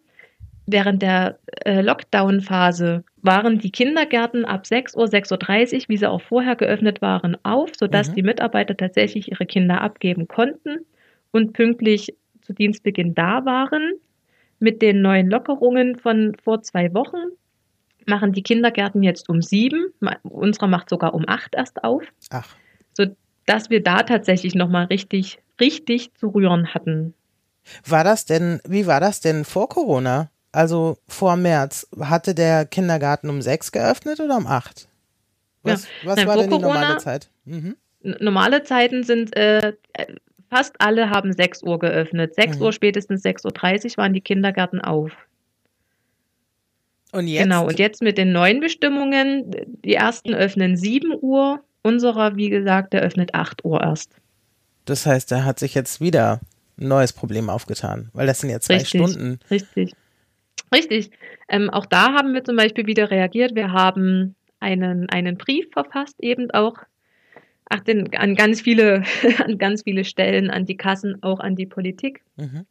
während 0.66 1.00
der 1.00 1.38
äh, 1.64 1.80
Lockdown-Phase 1.80 3.04
waren 3.22 3.58
die 3.60 3.70
Kindergärten 3.70 4.44
ab 4.44 4.66
6 4.66 4.96
Uhr, 4.96 5.04
6.30 5.04 5.74
Uhr, 5.74 5.84
wie 5.88 5.96
sie 5.96 6.10
auch 6.10 6.20
vorher 6.20 6.56
geöffnet 6.56 7.00
waren, 7.00 7.36
auf, 7.44 7.70
sodass 7.76 8.10
Mhm. 8.10 8.14
die 8.14 8.22
Mitarbeiter 8.22 8.76
tatsächlich 8.76 9.30
ihre 9.30 9.46
Kinder 9.46 9.80
abgeben 9.80 10.28
konnten 10.28 10.84
und 11.32 11.52
pünktlich 11.52 12.14
zu 12.42 12.52
Dienstbeginn 12.52 13.14
da 13.14 13.44
waren. 13.44 13.94
Mit 14.60 14.82
den 14.82 15.02
neuen 15.02 15.30
Lockerungen 15.30 15.96
von 15.96 16.36
vor 16.42 16.62
zwei 16.62 16.92
Wochen 16.92 17.32
machen 18.06 18.32
die 18.32 18.42
Kindergärten 18.42 19.02
jetzt 19.02 19.28
um 19.28 19.42
sieben. 19.42 19.92
Unserer 20.22 20.66
macht 20.66 20.88
sogar 20.88 21.14
um 21.14 21.24
acht 21.28 21.54
erst 21.54 21.84
auf, 21.84 22.02
Ach, 22.30 22.56
sodass 22.92 23.70
wir 23.70 23.82
da 23.82 24.02
tatsächlich 24.02 24.54
nochmal 24.54 24.86
richtig, 24.86 25.38
richtig 25.60 26.14
zu 26.14 26.28
rühren 26.28 26.74
hatten. 26.74 27.14
war 27.86 28.02
das 28.02 28.24
denn, 28.24 28.60
wie 28.66 28.86
war 28.86 29.00
das 29.00 29.20
denn 29.20 29.44
vor 29.44 29.68
Corona? 29.68 30.30
Also 30.50 30.96
vor 31.06 31.36
März, 31.36 31.86
hatte 32.00 32.34
der 32.34 32.64
Kindergarten 32.64 33.28
um 33.28 33.42
sechs 33.42 33.70
geöffnet 33.70 34.18
oder 34.18 34.38
um 34.38 34.46
acht? 34.46 34.88
Was, 35.62 35.86
was 36.02 36.16
Nein, 36.16 36.26
war 36.26 36.36
denn 36.36 36.50
die 36.50 36.58
normale 36.58 36.96
Zeit? 36.96 37.30
Mhm. 37.44 37.76
Normale 38.00 38.62
Zeiten 38.62 39.02
sind, 39.02 39.36
äh, 39.36 39.74
fast 40.50 40.80
alle 40.80 41.10
haben 41.10 41.32
6 41.32 41.62
Uhr 41.62 41.78
geöffnet. 41.78 42.34
6 42.34 42.56
Mhm. 42.58 42.62
Uhr, 42.62 42.72
spätestens 42.72 43.24
6.30 43.24 43.92
Uhr 43.92 43.96
waren 43.98 44.12
die 44.12 44.20
Kindergärten 44.20 44.80
auf. 44.80 45.12
Und 47.12 47.26
jetzt? 47.26 47.42
Genau, 47.42 47.66
und 47.66 47.78
jetzt 47.78 48.02
mit 48.02 48.18
den 48.18 48.32
neuen 48.32 48.60
Bestimmungen, 48.60 49.50
die 49.84 49.94
ersten 49.94 50.34
öffnen 50.34 50.76
7 50.76 51.14
Uhr, 51.20 51.60
unserer, 51.82 52.36
wie 52.36 52.50
gesagt, 52.50 52.92
der 52.92 53.02
öffnet 53.02 53.34
8 53.34 53.64
Uhr 53.64 53.80
erst. 53.80 54.12
Das 54.84 55.06
heißt, 55.06 55.30
da 55.32 55.44
hat 55.44 55.58
sich 55.58 55.74
jetzt 55.74 56.00
wieder 56.00 56.40
ein 56.78 56.88
neues 56.88 57.12
Problem 57.12 57.48
aufgetan, 57.50 58.10
weil 58.12 58.26
das 58.26 58.40
sind 58.40 58.50
ja 58.50 58.60
zwei 58.60 58.74
Richtig. 58.74 59.00
Stunden. 59.00 59.40
Richtig. 59.50 59.94
Richtig. 60.74 61.10
Ähm, 61.48 61.70
auch 61.70 61.86
da 61.86 62.12
haben 62.12 62.34
wir 62.34 62.44
zum 62.44 62.56
Beispiel 62.56 62.86
wieder 62.86 63.10
reagiert. 63.10 63.54
Wir 63.54 63.72
haben 63.72 64.34
einen, 64.60 65.08
einen 65.08 65.38
Brief 65.38 65.66
verfasst, 65.72 66.16
eben 66.20 66.50
auch 66.50 66.74
ach, 67.70 67.80
den, 67.80 68.14
an, 68.16 68.34
ganz 68.34 68.60
viele, 68.60 69.02
an 69.44 69.58
ganz 69.58 69.82
viele 69.82 70.04
Stellen, 70.04 70.50
an 70.50 70.64
die 70.66 70.76
Kassen, 70.76 71.22
auch 71.22 71.40
an 71.40 71.56
die 71.56 71.66
Politik. 71.66 72.22
Mhm. 72.36 72.66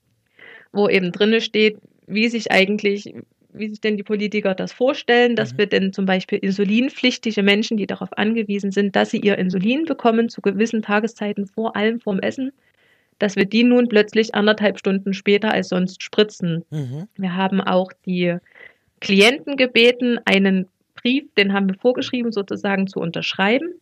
wo 0.74 0.90
eben 0.90 1.12
drinne 1.12 1.42
steht, 1.42 1.78
wie 2.08 2.28
sich 2.30 2.52
eigentlich, 2.52 3.14
wie 3.54 3.70
sich 3.70 3.80
denn 3.82 3.98
die 3.98 4.04
Politiker 4.04 4.54
das 4.54 4.74
vorstellen, 4.74 5.36
dass 5.36 5.54
Mhm. 5.54 5.58
wir 5.58 5.66
denn 5.68 5.94
zum 5.94 6.06
Beispiel 6.06 6.40
insulinpflichtige 6.40 7.42
Menschen, 7.42 7.78
die 7.78 7.88
darauf 7.88 8.16
angewiesen 8.18 8.72
sind, 8.72 8.96
dass 8.96 9.10
sie 9.12 9.20
ihr 9.20 9.38
Insulin 9.38 9.86
bekommen 9.86 10.30
zu 10.30 10.42
gewissen 10.42 10.82
Tageszeiten, 10.82 11.48
vor 11.48 11.76
allem 11.76 12.00
vorm 12.02 12.20
Essen, 12.20 12.52
dass 13.20 13.36
wir 13.36 13.46
die 13.46 13.64
nun 13.64 13.88
plötzlich 13.88 14.36
anderthalb 14.36 14.78
Stunden 14.78 15.14
später 15.14 15.52
als 15.52 15.70
sonst 15.70 16.04
spritzen. 16.04 16.66
Mhm. 16.70 17.08
Wir 17.18 17.36
haben 17.36 17.62
auch 17.62 17.92
die 18.06 18.38
Klienten 19.00 19.56
gebeten, 19.58 20.20
einen 20.26 20.68
Brief, 20.96 21.24
den 21.38 21.54
haben 21.54 21.70
wir 21.70 21.76
vorgeschrieben, 21.76 22.32
sozusagen 22.32 22.88
zu 22.88 23.00
unterschreiben, 23.00 23.76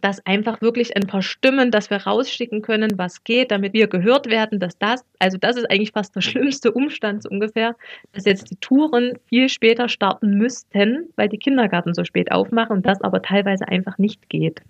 dass 0.00 0.24
einfach 0.26 0.60
wirklich 0.60 0.96
ein 0.96 1.06
paar 1.06 1.22
Stimmen, 1.22 1.70
dass 1.70 1.90
wir 1.90 1.98
rausschicken 1.98 2.62
können, 2.62 2.98
was 2.98 3.24
geht, 3.24 3.50
damit 3.50 3.72
wir 3.72 3.86
gehört 3.86 4.26
werden, 4.26 4.58
dass 4.58 4.76
das, 4.78 5.04
also 5.18 5.38
das 5.38 5.56
ist 5.56 5.70
eigentlich 5.70 5.92
fast 5.92 6.14
der 6.16 6.20
schlimmste 6.20 6.72
Umstand 6.72 7.22
so 7.22 7.28
ungefähr, 7.28 7.76
dass 8.12 8.24
jetzt 8.24 8.50
die 8.50 8.56
Touren 8.56 9.18
viel 9.28 9.48
später 9.48 9.88
starten 9.88 10.36
müssten, 10.36 11.08
weil 11.16 11.28
die 11.28 11.38
Kindergarten 11.38 11.94
so 11.94 12.04
spät 12.04 12.32
aufmachen 12.32 12.76
und 12.76 12.86
das 12.86 13.00
aber 13.02 13.22
teilweise 13.22 13.68
einfach 13.68 13.98
nicht 13.98 14.28
geht. 14.28 14.60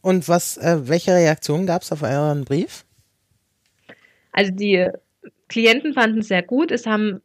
Und 0.00 0.28
was, 0.28 0.56
äh, 0.56 0.88
welche 0.88 1.14
Reaktion 1.14 1.66
gab 1.66 1.82
es 1.82 1.92
auf 1.92 2.02
euren 2.02 2.44
Brief? 2.44 2.84
Also 4.32 4.50
die 4.52 4.88
Klienten 5.48 5.92
fanden 5.92 6.20
es 6.20 6.28
sehr 6.28 6.42
gut. 6.42 6.72
Es 6.72 6.86
haben 6.86 7.20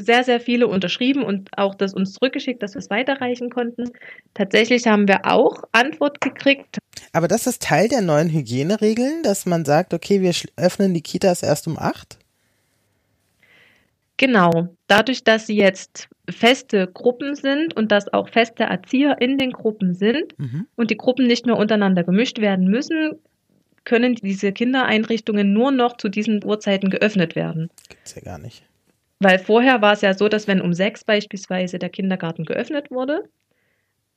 sehr, 0.00 0.24
sehr 0.24 0.40
viele 0.40 0.66
unterschrieben 0.66 1.22
und 1.22 1.48
auch 1.56 1.74
das 1.74 1.94
uns 1.94 2.12
zurückgeschickt, 2.14 2.62
dass 2.62 2.74
wir 2.74 2.80
es 2.80 2.90
weiterreichen 2.90 3.50
konnten. 3.50 3.90
Tatsächlich 4.34 4.86
haben 4.86 5.06
wir 5.08 5.26
auch 5.26 5.62
Antwort 5.72 6.20
gekriegt. 6.20 6.78
Aber 7.12 7.28
das 7.28 7.46
ist 7.46 7.62
Teil 7.62 7.88
der 7.88 8.02
neuen 8.02 8.30
Hygieneregeln, 8.30 9.22
dass 9.22 9.46
man 9.46 9.64
sagt, 9.64 9.94
okay, 9.94 10.20
wir 10.20 10.32
öffnen 10.56 10.94
die 10.94 11.02
Kitas 11.02 11.42
erst 11.42 11.66
um 11.66 11.78
acht? 11.78 12.18
Genau. 14.16 14.68
Dadurch, 14.86 15.24
dass 15.24 15.46
sie 15.46 15.56
jetzt 15.56 16.08
feste 16.28 16.86
Gruppen 16.86 17.34
sind 17.34 17.74
und 17.74 17.90
dass 17.90 18.12
auch 18.12 18.28
feste 18.28 18.64
Erzieher 18.64 19.16
in 19.20 19.38
den 19.38 19.50
Gruppen 19.50 19.94
sind 19.94 20.38
Mhm. 20.38 20.66
und 20.76 20.90
die 20.90 20.96
Gruppen 20.96 21.26
nicht 21.26 21.46
mehr 21.46 21.56
untereinander 21.56 22.04
gemischt 22.04 22.38
werden 22.38 22.68
müssen, 22.68 23.12
können 23.84 24.14
diese 24.14 24.52
Kindereinrichtungen 24.52 25.52
nur 25.52 25.72
noch 25.72 25.96
zu 25.96 26.08
diesen 26.10 26.44
Uhrzeiten 26.44 26.90
geöffnet 26.90 27.34
werden. 27.34 27.70
Gibt's 27.88 28.14
ja 28.14 28.20
gar 28.20 28.38
nicht. 28.38 28.62
Weil 29.20 29.38
vorher 29.38 29.82
war 29.82 29.92
es 29.92 30.00
ja 30.00 30.14
so, 30.14 30.28
dass 30.28 30.48
wenn 30.48 30.60
um 30.62 30.72
sechs 30.72 31.04
beispielsweise 31.04 31.78
der 31.78 31.90
Kindergarten 31.90 32.44
geöffnet 32.44 32.90
wurde, 32.90 33.24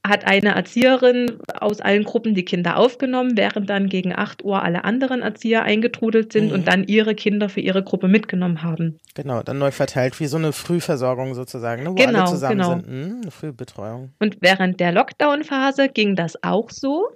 hat 0.06 0.26
eine 0.26 0.50
Erzieherin 0.56 1.39
aus 1.60 1.80
allen 1.80 2.04
Gruppen 2.04 2.36
die 2.36 2.44
Kinder 2.44 2.76
aufgenommen, 2.78 3.38
während 3.38 3.70
dann 3.70 3.88
gegen 3.88 4.13
8 4.13 4.44
Uhr 4.44 4.62
alle 4.62 4.84
anderen 4.84 5.22
Erzieher 5.22 5.63
eingetrudelt 5.63 6.34
sind 6.34 6.48
Mhm. 6.48 6.52
und 6.52 6.68
dann 6.68 6.84
ihre 6.86 7.16
Kinder 7.16 7.48
für 7.48 7.62
ihre 7.62 7.84
Gruppe 7.84 8.10
mitgenommen 8.10 8.63
haben. 8.63 9.00
Genau, 9.16 9.44
dann 9.44 9.60
neu 9.60 9.72
verteilt, 9.72 10.20
wie 10.20 10.26
so 10.26 10.36
eine 10.38 10.52
Frühversorgung 10.52 11.36
sozusagen, 11.36 11.84
ne, 11.84 11.92
wo 11.92 11.96
Genau, 11.96 12.20
alle 12.20 12.30
zusammen 12.30 12.58
genau. 12.58 12.70
sind. 12.72 12.88
Mhm, 12.89 13.22
eine 13.22 13.32
Frühbetreuung. 13.32 14.10
Und 14.20 14.38
während 14.42 14.80
der 14.82 14.92
Lockdown-Phase 14.92 15.88
ging 15.88 16.16
das 16.18 16.42
auch 16.44 16.70
so. 16.70 17.08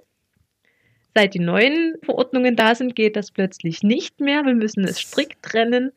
Seit 1.14 1.34
die 1.34 1.40
neuen 1.40 1.94
Verordnungen 2.02 2.56
da 2.56 2.74
sind, 2.74 2.94
geht 2.96 3.16
das 3.16 3.32
plötzlich 3.32 3.82
nicht 3.82 4.20
mehr. 4.20 4.44
Wir 4.44 4.54
müssen 4.54 4.84
es 4.84 4.98
strikt 4.98 5.42
trennen. 5.42 5.92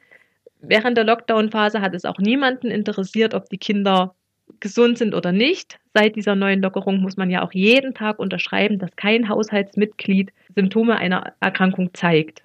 Während 0.61 0.97
der 0.97 1.03
Lockdown-Phase 1.03 1.81
hat 1.81 1.95
es 1.95 2.05
auch 2.05 2.19
niemanden 2.19 2.67
interessiert, 2.67 3.33
ob 3.33 3.49
die 3.49 3.57
Kinder 3.57 4.15
gesund 4.59 4.97
sind 4.97 5.15
oder 5.15 5.31
nicht. 5.31 5.79
Seit 5.93 6.15
dieser 6.15 6.35
neuen 6.35 6.61
Lockerung 6.61 7.01
muss 7.01 7.17
man 7.17 7.29
ja 7.29 7.41
auch 7.41 7.53
jeden 7.53 7.93
Tag 7.93 8.19
unterschreiben, 8.19 8.79
dass 8.79 8.95
kein 8.95 9.29
Haushaltsmitglied 9.29 10.31
Symptome 10.55 10.97
einer 10.97 11.33
Erkrankung 11.39 11.93
zeigt. 11.93 12.43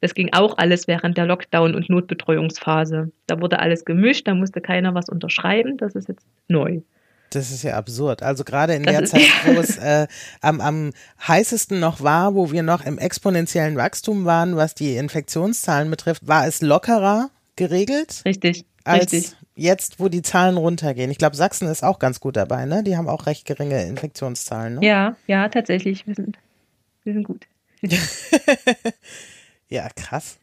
Das 0.00 0.14
ging 0.14 0.32
auch 0.32 0.58
alles 0.58 0.88
während 0.88 1.16
der 1.16 1.26
Lockdown- 1.26 1.76
und 1.76 1.88
Notbetreuungsphase. 1.88 3.12
Da 3.26 3.40
wurde 3.40 3.60
alles 3.60 3.84
gemischt, 3.84 4.26
da 4.26 4.34
musste 4.34 4.60
keiner 4.60 4.94
was 4.94 5.08
unterschreiben. 5.08 5.76
Das 5.76 5.94
ist 5.94 6.08
jetzt 6.08 6.26
neu. 6.48 6.80
Das 7.30 7.50
ist 7.50 7.62
ja 7.62 7.76
absurd. 7.76 8.22
Also 8.22 8.44
gerade 8.44 8.74
in 8.74 8.82
Das 8.82 8.94
der 8.94 9.04
Zeit, 9.04 9.30
wo 9.44 9.60
es 9.60 9.78
äh, 9.78 10.06
am, 10.40 10.60
am 10.60 10.92
heißesten 11.26 11.78
noch 11.78 12.02
war, 12.02 12.34
wo 12.34 12.50
wir 12.50 12.62
noch 12.62 12.84
im 12.84 12.98
exponentiellen 12.98 13.76
Wachstum 13.76 14.24
waren, 14.24 14.56
was 14.56 14.74
die 14.74 14.96
Infektionszahlen 14.96 15.88
betrifft, 15.88 16.26
war 16.26 16.46
es 16.46 16.60
lockerer 16.60 17.30
geregelt 17.56 18.22
Richtig, 18.24 18.64
als 18.84 19.12
richtig. 19.12 19.32
jetzt, 19.54 20.00
wo 20.00 20.08
die 20.08 20.22
Zahlen 20.22 20.56
runtergehen. 20.56 21.10
Ich 21.10 21.18
glaube, 21.18 21.36
Sachsen 21.36 21.68
ist 21.68 21.82
auch 21.84 21.98
ganz 21.98 22.20
gut 22.20 22.36
dabei, 22.36 22.64
ne? 22.66 22.82
Die 22.82 22.96
haben 22.96 23.08
auch 23.08 23.26
recht 23.26 23.46
geringe 23.46 23.84
Infektionszahlen, 23.84 24.76
ne? 24.76 24.86
Ja, 24.86 25.16
ja, 25.26 25.48
tatsächlich. 25.48 26.06
Wir 26.06 26.14
sind, 26.14 26.38
wir 27.04 27.12
sind 27.14 27.24
gut. 27.24 27.46
Ja, 29.68 29.88
krass. 29.96 30.38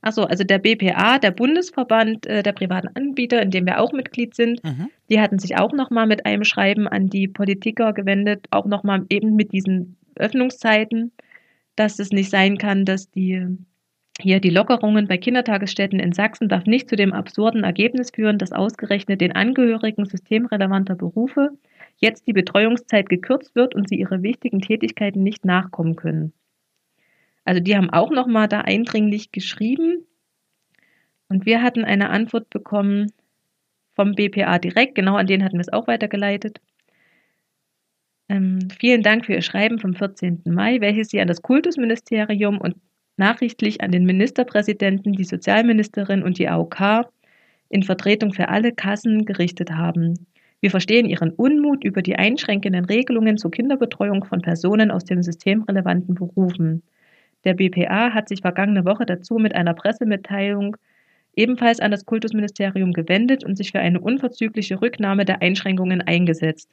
Achso, 0.00 0.22
also 0.22 0.44
der 0.44 0.58
BPA, 0.60 1.18
der 1.18 1.32
Bundesverband 1.32 2.26
äh, 2.26 2.44
der 2.44 2.52
privaten 2.52 2.88
Anbieter, 2.94 3.42
in 3.42 3.50
dem 3.50 3.66
wir 3.66 3.80
auch 3.80 3.92
Mitglied 3.92 4.36
sind, 4.36 4.62
Mhm. 4.62 4.88
die 5.10 5.20
hatten 5.20 5.40
sich 5.40 5.56
auch 5.58 5.72
nochmal 5.72 6.06
mit 6.06 6.24
einem 6.24 6.44
Schreiben 6.44 6.86
an 6.86 7.08
die 7.08 7.26
Politiker 7.26 7.92
gewendet, 7.92 8.46
auch 8.50 8.66
nochmal 8.66 9.04
eben 9.10 9.34
mit 9.34 9.52
diesen 9.52 9.96
Öffnungszeiten, 10.14 11.10
dass 11.74 11.98
es 11.98 12.10
nicht 12.10 12.30
sein 12.30 12.58
kann, 12.58 12.84
dass 12.84 13.10
die 13.10 13.44
hier 14.20 14.40
die 14.40 14.50
Lockerungen 14.50 15.06
bei 15.06 15.16
Kindertagesstätten 15.16 16.00
in 16.00 16.12
Sachsen 16.12 16.48
darf 16.48 16.64
nicht 16.64 16.88
zu 16.88 16.96
dem 16.96 17.12
absurden 17.12 17.62
Ergebnis 17.62 18.10
führen, 18.10 18.38
dass 18.38 18.52
ausgerechnet 18.52 19.20
den 19.20 19.32
Angehörigen 19.32 20.06
systemrelevanter 20.06 20.96
Berufe 20.96 21.50
jetzt 21.98 22.26
die 22.26 22.32
Betreuungszeit 22.32 23.08
gekürzt 23.08 23.54
wird 23.54 23.74
und 23.74 23.88
sie 23.88 23.96
ihre 23.96 24.22
wichtigen 24.22 24.60
Tätigkeiten 24.60 25.22
nicht 25.22 25.44
nachkommen 25.44 25.94
können. 25.94 26.32
Also 27.44 27.60
die 27.60 27.76
haben 27.76 27.90
auch 27.90 28.10
nochmal 28.10 28.48
da 28.48 28.62
eindringlich 28.62 29.30
geschrieben 29.30 30.04
und 31.28 31.46
wir 31.46 31.62
hatten 31.62 31.84
eine 31.84 32.10
Antwort 32.10 32.50
bekommen 32.50 33.12
vom 33.94 34.14
BPA 34.14 34.58
direkt, 34.58 34.94
genau 34.94 35.16
an 35.16 35.26
den 35.26 35.44
hatten 35.44 35.56
wir 35.56 35.62
es 35.62 35.72
auch 35.72 35.86
weitergeleitet. 35.86 36.60
Ähm, 38.28 38.68
vielen 38.78 39.02
Dank 39.02 39.24
für 39.24 39.32
Ihr 39.32 39.42
Schreiben 39.42 39.78
vom 39.78 39.94
14. 39.94 40.42
Mai, 40.46 40.80
welches 40.80 41.08
Sie 41.08 41.20
an 41.20 41.28
das 41.28 41.40
Kultusministerium 41.40 42.58
und 42.58 42.76
nachrichtlich 43.18 43.80
an 43.80 43.92
den 43.92 44.04
Ministerpräsidenten, 44.04 45.12
die 45.12 45.24
Sozialministerin 45.24 46.22
und 46.22 46.38
die 46.38 46.48
AOK 46.48 47.10
in 47.68 47.82
Vertretung 47.82 48.32
für 48.32 48.48
alle 48.48 48.72
Kassen 48.72 49.24
gerichtet 49.24 49.72
haben. 49.72 50.26
Wir 50.60 50.70
verstehen 50.70 51.06
Ihren 51.06 51.30
Unmut 51.30 51.84
über 51.84 52.02
die 52.02 52.16
einschränkenden 52.16 52.84
Regelungen 52.84 53.38
zur 53.38 53.50
Kinderbetreuung 53.50 54.24
von 54.24 54.40
Personen 54.40 54.90
aus 54.90 55.04
den 55.04 55.22
systemrelevanten 55.22 56.14
Berufen. 56.14 56.82
Der 57.44 57.54
BPA 57.54 58.12
hat 58.12 58.28
sich 58.28 58.40
vergangene 58.40 58.84
Woche 58.84 59.06
dazu 59.06 59.38
mit 59.38 59.54
einer 59.54 59.74
Pressemitteilung 59.74 60.76
ebenfalls 61.36 61.78
an 61.78 61.92
das 61.92 62.04
Kultusministerium 62.04 62.92
gewendet 62.92 63.44
und 63.44 63.56
sich 63.56 63.70
für 63.70 63.78
eine 63.78 64.00
unverzügliche 64.00 64.80
Rücknahme 64.80 65.24
der 65.24 65.40
Einschränkungen 65.40 66.00
eingesetzt. 66.00 66.68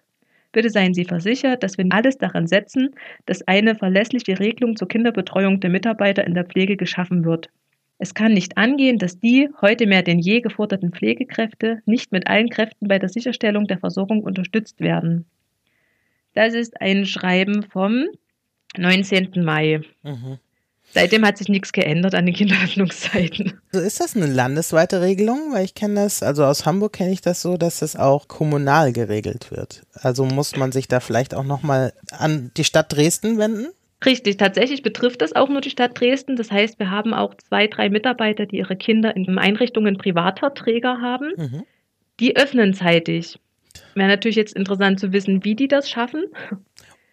Bitte 0.55 0.69
seien 0.69 0.93
Sie 0.93 1.03
versichert, 1.03 1.63
dass 1.63 1.77
wir 1.77 1.85
alles 1.89 2.17
daran 2.17 2.47
setzen, 2.47 2.95
dass 3.25 3.45
eine 3.45 3.75
verlässliche 3.75 4.39
Regelung 4.39 4.77
zur 4.77 4.87
Kinderbetreuung 4.87 5.59
der 5.59 5.69
Mitarbeiter 5.69 6.25
in 6.25 6.33
der 6.33 6.45
Pflege 6.45 6.77
geschaffen 6.77 7.25
wird. 7.25 7.49
Es 7.97 8.13
kann 8.13 8.31
nicht 8.31 8.57
angehen, 8.57 8.97
dass 8.97 9.19
die 9.19 9.49
heute 9.59 9.85
mehr 9.85 10.01
denn 10.01 10.17
je 10.17 10.39
geforderten 10.39 10.93
Pflegekräfte 10.93 11.81
nicht 11.85 12.13
mit 12.13 12.27
allen 12.27 12.47
Kräften 12.47 12.87
bei 12.87 12.99
der 12.99 13.09
Sicherstellung 13.09 13.67
der 13.67 13.79
Versorgung 13.79 14.23
unterstützt 14.23 14.79
werden. 14.79 15.25
Das 16.33 16.53
ist 16.53 16.79
ein 16.79 17.05
Schreiben 17.05 17.63
vom 17.63 18.05
19. 18.77 19.43
Mai. 19.43 19.81
Mhm. 20.03 20.39
Seitdem 20.95 21.25
hat 21.25 21.37
sich 21.37 21.49
nichts 21.49 21.73
geändert 21.73 22.15
an 22.15 22.25
den 22.25 22.33
Kinderöffnungszeiten. 22.33 23.59
Also 23.73 23.85
ist 23.85 23.99
das 23.99 24.15
eine 24.15 24.27
landesweite 24.27 25.01
Regelung? 25.01 25.51
Weil 25.51 25.65
ich 25.65 25.75
kenne 25.75 25.95
das, 25.95 26.23
also 26.23 26.45
aus 26.45 26.65
Hamburg 26.65 26.93
kenne 26.93 27.11
ich 27.11 27.19
das 27.19 27.41
so, 27.41 27.57
dass 27.57 27.81
es 27.81 27.97
auch 27.97 28.29
kommunal 28.29 28.93
geregelt 28.93 29.51
wird. 29.51 29.83
Also 29.93 30.23
muss 30.23 30.55
man 30.55 30.71
sich 30.71 30.87
da 30.87 31.01
vielleicht 31.01 31.35
auch 31.35 31.43
nochmal 31.43 31.91
an 32.17 32.51
die 32.55 32.63
Stadt 32.63 32.93
Dresden 32.93 33.37
wenden? 33.37 33.67
Richtig, 34.05 34.37
tatsächlich 34.37 34.83
betrifft 34.83 35.21
das 35.21 35.35
auch 35.35 35.49
nur 35.49 35.59
die 35.59 35.69
Stadt 35.69 35.99
Dresden. 35.99 36.37
Das 36.37 36.49
heißt, 36.49 36.79
wir 36.79 36.89
haben 36.89 37.13
auch 37.13 37.33
zwei, 37.35 37.67
drei 37.67 37.89
Mitarbeiter, 37.89 38.45
die 38.45 38.59
ihre 38.59 38.77
Kinder 38.77 39.13
in 39.17 39.37
Einrichtungen 39.37 39.97
privater 39.97 40.53
Träger 40.53 41.01
haben. 41.01 41.33
Mhm. 41.35 41.63
Die 42.21 42.37
öffnen 42.37 42.73
zeitig. 42.73 43.37
Wäre 43.95 44.07
natürlich 44.07 44.37
jetzt 44.37 44.55
interessant 44.55 45.01
zu 45.01 45.11
wissen, 45.11 45.43
wie 45.43 45.55
die 45.55 45.67
das 45.67 45.89
schaffen. 45.89 46.23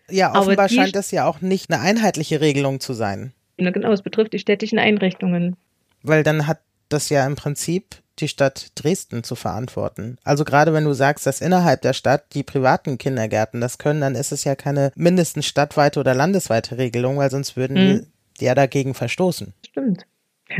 Ja, 0.09 0.39
offenbar 0.39 0.69
scheint 0.69 0.95
das 0.95 1.11
ja 1.11 1.27
auch 1.27 1.41
nicht 1.41 1.73
eine 1.73 1.81
einheitliche 1.81 2.41
Regelung 2.41 2.79
zu 2.79 2.93
sein. 2.93 3.33
Genau, 3.57 3.93
es 3.93 4.03
betrifft 4.03 4.33
die 4.33 4.39
städtischen 4.39 4.79
Einrichtungen. 4.79 5.57
Weil 6.03 6.23
dann 6.23 6.47
hat 6.47 6.61
das 6.89 7.09
ja 7.09 7.27
im 7.27 7.37
Prinzip 7.37 8.03
die 8.19 8.29
Stadt 8.29 8.73
Dresden 8.75 9.25
zu 9.25 9.35
verantworten. 9.35 10.19
Also 10.25 10.45
gerade 10.45 10.73
wenn 10.73 10.85
du 10.85 10.93
sagst, 10.93 11.27
dass 11.27 11.41
innerhalb 11.41 11.83
der 11.83 11.93
Stadt 11.93 12.35
die 12.35 12.43
privaten 12.43 12.99
Kindergärten 12.99 13.61
das 13.61 13.79
können, 13.79 14.01
dann 14.01 14.15
ist 14.15 14.33
es 14.33 14.45
ja 14.45 14.55
keine 14.55 14.93
mindestens 14.95 15.47
stadtweite 15.47 16.01
oder 16.01 16.15
landesweite 16.15 16.79
Regelung, 16.79 17.17
weil 17.17 17.31
sonst 17.31 17.57
würden 17.57 17.77
hm. 17.77 18.07
die 18.41 18.45
ja 18.45 18.55
dagegen 18.55 18.95
verstoßen. 18.95 19.55
Stimmt. 19.67 20.07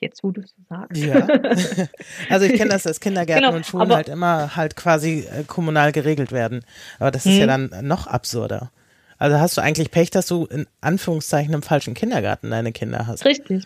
Jetzt, 0.00 0.22
wo 0.22 0.32
du 0.32 0.42
es 0.42 0.54
sagst. 0.68 1.02
Ja. 1.02 1.26
Also 2.28 2.44
ich 2.44 2.54
kenne 2.56 2.70
das, 2.70 2.82
dass 2.82 3.00
Kindergärten 3.00 3.44
genau, 3.44 3.56
und 3.56 3.64
Schulen 3.64 3.90
halt 3.90 4.08
immer 4.08 4.54
halt 4.54 4.76
quasi 4.76 5.20
äh, 5.20 5.44
kommunal 5.44 5.92
geregelt 5.92 6.30
werden. 6.30 6.64
Aber 6.98 7.10
das 7.10 7.24
ist 7.24 7.38
ja 7.38 7.54
hm. 7.54 7.70
dann 7.70 7.86
noch 7.86 8.06
absurder. 8.06 8.70
Also 9.24 9.40
hast 9.40 9.56
du 9.56 9.62
eigentlich 9.62 9.90
Pech, 9.90 10.10
dass 10.10 10.26
du 10.26 10.44
in 10.44 10.66
Anführungszeichen 10.82 11.54
im 11.54 11.62
falschen 11.62 11.94
Kindergarten 11.94 12.50
deine 12.50 12.72
Kinder 12.72 13.06
hast. 13.06 13.24
Richtig, 13.24 13.64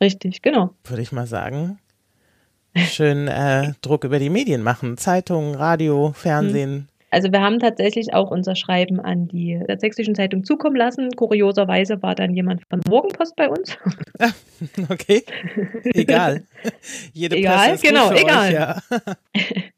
richtig, 0.00 0.42
genau. 0.42 0.70
Würde 0.82 1.00
ich 1.00 1.12
mal 1.12 1.28
sagen. 1.28 1.78
Schön 2.74 3.28
äh, 3.28 3.74
Druck 3.82 4.02
über 4.02 4.18
die 4.18 4.30
Medien 4.30 4.64
machen. 4.64 4.96
Zeitungen, 4.96 5.54
Radio, 5.54 6.10
Fernsehen. 6.12 6.72
Hm. 6.72 6.86
Also 7.12 7.30
wir 7.30 7.40
haben 7.40 7.60
tatsächlich 7.60 8.14
auch 8.14 8.32
unser 8.32 8.56
Schreiben 8.56 8.98
an 8.98 9.28
die 9.28 9.62
Sächsischen 9.78 10.16
Zeitung 10.16 10.42
zukommen 10.42 10.74
lassen. 10.74 11.10
Kurioserweise 11.14 12.02
war 12.02 12.16
dann 12.16 12.34
jemand 12.34 12.62
von 12.68 12.80
Morgenpost 12.88 13.36
bei 13.36 13.48
uns. 13.48 13.78
Ah, 14.18 14.32
okay, 14.88 15.24
egal. 15.94 16.42
Jede 17.12 17.36
egal, 17.36 17.58
Presse 17.58 17.74
ist 17.74 17.84
genau, 17.84 18.10
egal. 18.10 18.48
Euch, 18.48 18.52
ja. 18.52 18.82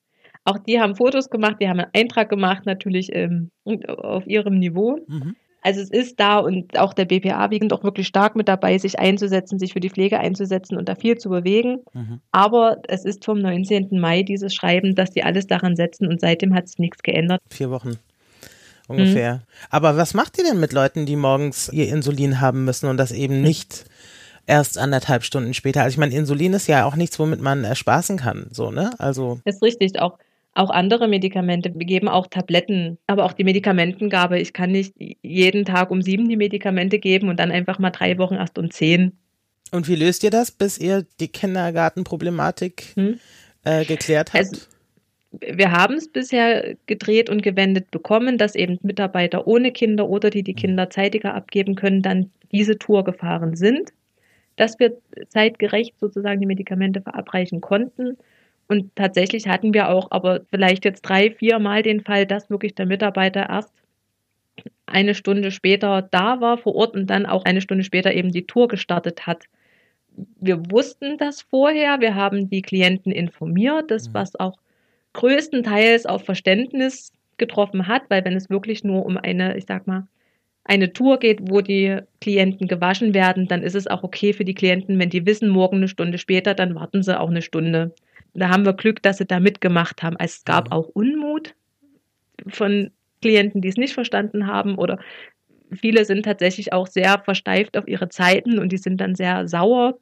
Auch 0.49 0.59
die 0.59 0.81
haben 0.81 0.97
Fotos 0.97 1.29
gemacht, 1.29 1.57
die 1.61 1.69
haben 1.69 1.79
einen 1.79 1.91
Eintrag 1.93 2.31
gemacht, 2.31 2.65
natürlich 2.65 3.15
ähm, 3.15 3.51
auf 3.87 4.27
ihrem 4.27 4.59
Niveau. 4.59 4.99
Mhm. 5.07 5.37
Also 5.61 5.83
es 5.83 5.91
ist 5.91 6.19
da 6.19 6.39
und 6.39 6.79
auch 6.79 6.95
der 6.95 7.05
BPA 7.05 7.51
wiegend 7.51 7.75
auch 7.75 7.85
wirklich 7.85 8.07
stark 8.07 8.35
mit 8.35 8.49
dabei, 8.49 8.79
sich 8.79 8.99
einzusetzen, 8.99 9.59
sich 9.59 9.75
für 9.75 9.81
die 9.81 9.91
Pflege 9.91 10.19
einzusetzen 10.19 10.79
und 10.79 10.89
da 10.89 10.95
viel 10.95 11.19
zu 11.19 11.29
bewegen. 11.29 11.81
Mhm. 11.93 12.21
Aber 12.33 12.79
es 12.89 13.05
ist 13.05 13.27
vom 13.27 13.41
19. 13.41 14.01
Mai 14.01 14.23
dieses 14.23 14.55
Schreiben, 14.55 14.95
dass 14.95 15.11
die 15.11 15.23
alles 15.23 15.47
daran 15.47 15.77
setzen 15.77 16.07
und 16.07 16.23
seitdem 16.23 16.55
hat 16.55 16.67
sich 16.67 16.79
nichts 16.79 17.03
geändert. 17.03 17.41
Vier 17.51 17.71
Wochen 17.71 17.99
ungefähr. 18.87 19.35
Mhm. 19.35 19.41
Aber 19.69 19.99
was 19.99 20.15
macht 20.15 20.39
ihr 20.39 20.45
denn 20.45 20.61
mit 20.61 20.73
Leuten, 20.73 21.05
die 21.05 21.17
morgens 21.17 21.69
ihr 21.71 21.89
Insulin 21.89 22.41
haben 22.41 22.65
müssen 22.65 22.89
und 22.89 22.97
das 22.97 23.13
eben 23.13 23.43
nicht 23.43 23.85
erst 24.47 24.79
anderthalb 24.79 25.25
Stunden 25.25 25.53
später? 25.53 25.83
Also 25.83 25.93
ich 25.93 25.99
meine, 25.99 26.15
Insulin 26.15 26.55
ist 26.55 26.69
ja 26.69 26.87
auch 26.87 26.97
nichts, 26.97 27.19
womit 27.19 27.43
man 27.43 27.77
spaßen 27.77 28.17
kann, 28.17 28.47
so, 28.51 28.71
ne? 28.71 28.93
Also. 28.99 29.41
Das 29.45 29.57
ist 29.57 29.63
richtig. 29.63 30.01
Auch 30.01 30.19
auch 30.59 30.71
andere 30.71 31.09
Medikamente. 31.09 31.73
Wir 31.75 31.87
geben 31.87 32.09
auch 32.09 32.27
Tabletten, 32.27 32.99
aber 33.07 33.25
auch 33.25 33.33
die 33.33 33.45
Medikamentengabe. 33.45 34.39
Ich 34.39 34.53
kann 34.53 34.73
nicht 34.73 34.95
jeden 35.23 35.65
Tag 35.65 35.91
um 35.91 36.03
sieben 36.03 36.29
die 36.29 36.37
Medikamente 36.37 36.99
geben 36.99 37.29
und 37.29 37.39
dann 37.39 37.51
einfach 37.51 37.79
mal 37.79 37.91
drei 37.91 38.19
Wochen 38.19 38.35
erst 38.35 38.59
um 38.59 38.71
zehn. 38.71 39.13
Und 39.71 39.89
wie 39.89 39.95
löst 39.95 40.25
ihr 40.25 40.31
das, 40.31 40.51
bis 40.51 40.79
ihr 40.79 41.07
die 41.21 41.29
Kindergartenproblematik 41.29 42.95
hm? 42.95 43.21
äh, 43.65 43.85
geklärt 43.85 44.33
habt? 44.33 44.45
Also, 44.45 44.67
wir 45.31 45.71
haben 45.71 45.95
es 45.95 46.09
bisher 46.09 46.75
gedreht 46.87 47.31
und 47.31 47.43
gewendet 47.43 47.91
bekommen, 47.91 48.39
dass 48.39 48.55
eben 48.55 48.79
Mitarbeiter 48.83 49.47
ohne 49.47 49.73
Kinder 49.73 50.09
oder 50.09 50.31
die 50.31 50.43
die 50.43 50.53
hm. 50.53 50.59
Kinder 50.59 50.91
zeitiger 50.91 51.35
abgeben 51.35 51.77
können, 51.77 52.03
dann 52.03 52.31
diese 52.51 52.79
Tour 52.79 53.05
gefahren 53.05 53.55
sind, 53.55 53.91
dass 54.57 54.79
wir 54.81 54.97
zeitgerecht 55.29 55.95
sozusagen 56.01 56.41
die 56.41 56.47
Medikamente 56.47 57.01
verabreichen 57.01 57.61
konnten. 57.61 58.17
Und 58.69 58.95
tatsächlich 58.95 59.49
hatten 59.49 59.73
wir 59.73 59.89
auch 59.89 60.09
aber 60.11 60.43
vielleicht 60.51 60.85
jetzt 60.85 61.03
drei, 61.03 61.31
vier 61.31 61.59
Mal 61.59 61.83
den 61.83 62.03
Fall, 62.03 62.27
dass 62.27 62.51
wirklich 62.51 62.75
der 62.75 62.87
Mitarbeiter 62.87 63.49
erst 63.49 63.73
eine 64.87 65.15
Stunde 65.15 65.51
später 65.51 66.03
da 66.03 66.41
war 66.41 66.59
vor 66.59 66.75
Ort 66.75 66.95
und 66.95 67.09
dann 67.09 67.27
auch 67.27 67.45
eine 67.45 67.61
Stunde 67.61 67.85
später 67.85 68.13
eben 68.13 68.31
die 68.31 68.47
Tour 68.47 68.69
gestartet 68.69 69.27
hat. 69.27 69.45
Wir 70.41 70.71
wussten 70.71 71.17
das 71.17 71.43
vorher, 71.43 72.01
wir 72.01 72.15
haben 72.15 72.51
die 72.51 72.63
Klienten 72.63 73.13
informiert, 73.13 73.91
das 73.91 74.09
mhm. 74.09 74.15
was 74.15 74.37
auch 74.37 74.59
größtenteils 75.15 76.07
auf 76.07 76.25
Verständnis 76.25 77.13
getroffen 77.39 77.87
hat, 77.87 78.03
weil 78.09 78.25
wenn 78.25 78.37
es 78.37 78.51
wirklich 78.51 78.85
nur 78.85 79.07
um 79.07 79.17
eine, 79.17 79.57
ich 79.57 79.65
sag 79.67 79.87
mal, 79.87 80.07
eine 80.65 80.93
Tour 80.93 81.19
geht, 81.19 81.51
wo 81.51 81.63
die 81.63 81.99
Klienten 82.21 82.69
gewaschen 82.69 83.15
werden, 83.15 83.49
dann 83.49 83.63
ist 83.63 83.75
es 83.75 83.87
auch 83.87 84.03
okay 84.03 84.35
für 84.35 84.45
die 84.45 84.55
Klienten, 84.55 84.99
wenn 84.99 85.09
die 85.09 85.25
wissen, 85.25 85.49
morgen 85.49 85.77
eine 85.77 85.89
Stunde 85.89 86.19
später, 86.19 86.53
dann 86.55 86.75
warten 86.75 87.03
sie 87.03 87.19
auch 87.19 87.31
eine 87.31 87.41
Stunde 87.41 87.95
da 88.35 88.49
haben 88.51 88.65
wir 88.65 88.73
Glück, 88.73 89.03
dass 89.03 89.19
sie 89.19 89.27
da 89.27 89.41
mitgemacht 89.41 90.03
haben. 90.03 90.17
Es 90.19 90.45
gab 90.45 90.73
auch 90.73 90.89
Unmut 90.89 91.55
von 92.47 92.91
Klienten, 93.21 93.61
die 93.61 93.69
es 93.69 93.77
nicht 93.77 93.95
verstanden 93.95 94.47
haben 94.47 94.77
oder 94.77 94.99
viele 95.73 96.05
sind 96.05 96.25
tatsächlich 96.25 96.73
auch 96.73 96.87
sehr 96.87 97.19
versteift 97.19 97.77
auf 97.77 97.89
ihre 97.89 98.09
Zeiten 98.09 98.59
und 98.59 98.71
die 98.71 98.79
sind 98.79 99.01
dann 99.01 99.15
sehr 99.15 99.49
sauer, 99.49 99.99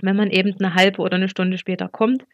wenn 0.00 0.16
man 0.16 0.30
eben 0.30 0.54
eine 0.58 0.74
halbe 0.74 1.02
oder 1.02 1.16
eine 1.16 1.28
Stunde 1.28 1.58
später 1.58 1.88
kommt. 1.88 2.24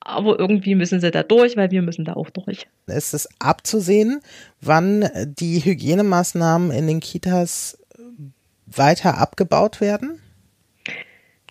Aber 0.00 0.38
irgendwie 0.38 0.74
müssen 0.74 1.00
sie 1.00 1.10
da 1.10 1.22
durch, 1.22 1.56
weil 1.56 1.70
wir 1.70 1.82
müssen 1.82 2.06
da 2.06 2.14
auch 2.14 2.30
durch. 2.30 2.66
Es 2.86 3.12
ist 3.12 3.28
abzusehen, 3.38 4.20
wann 4.60 5.08
die 5.26 5.62
Hygienemaßnahmen 5.62 6.70
in 6.70 6.86
den 6.86 7.00
Kitas 7.00 7.78
weiter 8.66 9.18
abgebaut 9.18 9.80
werden? 9.80 10.20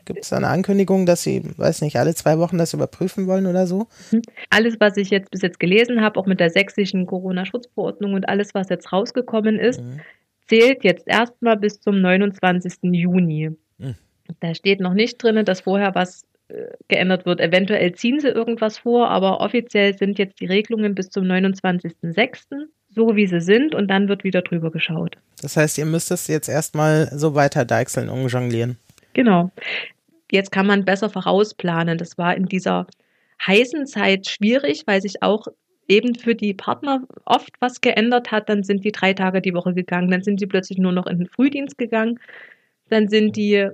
Gibt 0.09 0.25
es 0.25 0.33
eine 0.33 0.47
Ankündigung, 0.47 1.05
dass 1.05 1.21
Sie, 1.21 1.43
weiß 1.57 1.83
nicht, 1.83 1.95
alle 1.97 2.15
zwei 2.15 2.39
Wochen 2.39 2.57
das 2.57 2.73
überprüfen 2.73 3.27
wollen 3.27 3.45
oder 3.45 3.67
so? 3.67 3.85
Mhm. 4.09 4.23
Alles, 4.49 4.77
was 4.79 4.97
ich 4.97 5.11
jetzt 5.11 5.29
bis 5.29 5.43
jetzt 5.43 5.59
gelesen 5.59 6.01
habe, 6.01 6.19
auch 6.19 6.25
mit 6.25 6.39
der 6.39 6.49
sächsischen 6.49 7.05
Corona-Schutzverordnung 7.05 8.15
und 8.15 8.27
alles, 8.27 8.55
was 8.55 8.69
jetzt 8.69 8.91
rausgekommen 8.91 9.59
ist, 9.59 9.81
mhm. 9.81 9.99
zählt 10.47 10.83
jetzt 10.83 11.07
erstmal 11.07 11.57
bis 11.57 11.79
zum 11.79 12.01
29. 12.01 12.73
Juni. 12.91 13.51
Mhm. 13.77 13.95
Da 14.39 14.55
steht 14.55 14.79
noch 14.79 14.95
nicht 14.95 15.21
drin, 15.21 15.45
dass 15.45 15.61
vorher 15.61 15.93
was 15.93 16.23
äh, 16.47 16.65
geändert 16.87 17.27
wird. 17.27 17.39
Eventuell 17.39 17.93
ziehen 17.93 18.19
sie 18.19 18.29
irgendwas 18.29 18.79
vor, 18.79 19.09
aber 19.09 19.41
offiziell 19.41 19.95
sind 19.95 20.17
jetzt 20.17 20.39
die 20.39 20.47
Regelungen 20.47 20.95
bis 20.95 21.11
zum 21.11 21.25
29.06. 21.25 22.65
so, 22.89 23.15
wie 23.15 23.27
sie 23.27 23.41
sind 23.41 23.75
und 23.75 23.89
dann 23.89 24.09
wird 24.09 24.23
wieder 24.23 24.41
drüber 24.41 24.71
geschaut. 24.71 25.17
Das 25.43 25.55
heißt, 25.55 25.77
ihr 25.77 25.85
müsst 25.85 26.09
es 26.09 26.25
jetzt 26.25 26.49
erstmal 26.49 27.11
so 27.13 27.35
weiter 27.35 27.63
deichseln 27.63 28.09
und 28.09 28.27
jonglieren. 28.27 28.79
Genau 29.13 29.51
jetzt 30.31 30.51
kann 30.51 30.67
man 30.67 30.85
besser 30.85 31.09
vorausplanen. 31.09 31.97
Das 31.97 32.17
war 32.17 32.35
in 32.35 32.45
dieser 32.45 32.87
heißen 33.45 33.85
Zeit 33.85 34.27
schwierig, 34.27 34.83
weil 34.85 35.01
sich 35.01 35.21
auch 35.23 35.47
eben 35.87 36.15
für 36.15 36.35
die 36.35 36.53
Partner 36.53 37.03
oft 37.25 37.51
was 37.59 37.81
geändert 37.81 38.31
hat. 38.31 38.49
Dann 38.49 38.63
sind 38.63 38.83
die 38.85 38.91
drei 38.91 39.13
Tage 39.13 39.41
die 39.41 39.53
Woche 39.53 39.73
gegangen, 39.73 40.11
dann 40.11 40.23
sind 40.23 40.39
sie 40.39 40.47
plötzlich 40.47 40.77
nur 40.77 40.91
noch 40.91 41.07
in 41.07 41.19
den 41.19 41.27
Frühdienst 41.27 41.77
gegangen, 41.77 42.19
dann 42.89 43.07
sind 43.07 43.35
die 43.35 43.67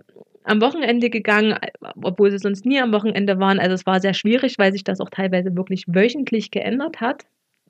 am 0.43 0.61
Wochenende 0.61 1.09
gegangen, 1.09 1.55
obwohl 2.01 2.31
sie 2.31 2.37
sonst 2.37 2.65
nie 2.65 2.79
am 2.79 2.93
Wochenende 2.93 3.39
waren. 3.39 3.59
Also 3.59 3.73
es 3.73 3.85
war 3.85 3.99
sehr 3.99 4.13
schwierig, 4.13 4.59
weil 4.59 4.71
sich 4.71 4.83
das 4.83 5.01
auch 5.01 5.09
teilweise 5.09 5.55
wirklich 5.55 5.85
wöchentlich 5.87 6.51
geändert 6.51 7.01
hat. 7.01 7.23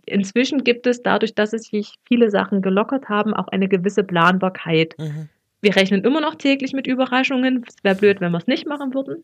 Inzwischen 0.06 0.64
gibt 0.64 0.86
es 0.86 1.02
dadurch, 1.02 1.34
dass 1.34 1.54
es 1.54 1.68
sich 1.68 1.96
viele 2.08 2.30
Sachen 2.30 2.62
gelockert 2.62 3.10
haben, 3.10 3.34
auch 3.34 3.48
eine 3.48 3.68
gewisse 3.68 4.04
Planbarkeit. 4.04 4.96
Mhm. 5.00 5.30
Wir 5.66 5.76
rechnen 5.76 6.04
immer 6.04 6.22
noch 6.22 6.36
täglich 6.36 6.74
mit 6.74 6.86
Überraschungen. 6.86 7.66
Es 7.68 7.84
wäre 7.84 7.96
blöd, 7.96 8.22
wenn 8.22 8.32
wir 8.32 8.38
es 8.38 8.46
nicht 8.46 8.68
machen 8.68 8.94
würden. 8.94 9.24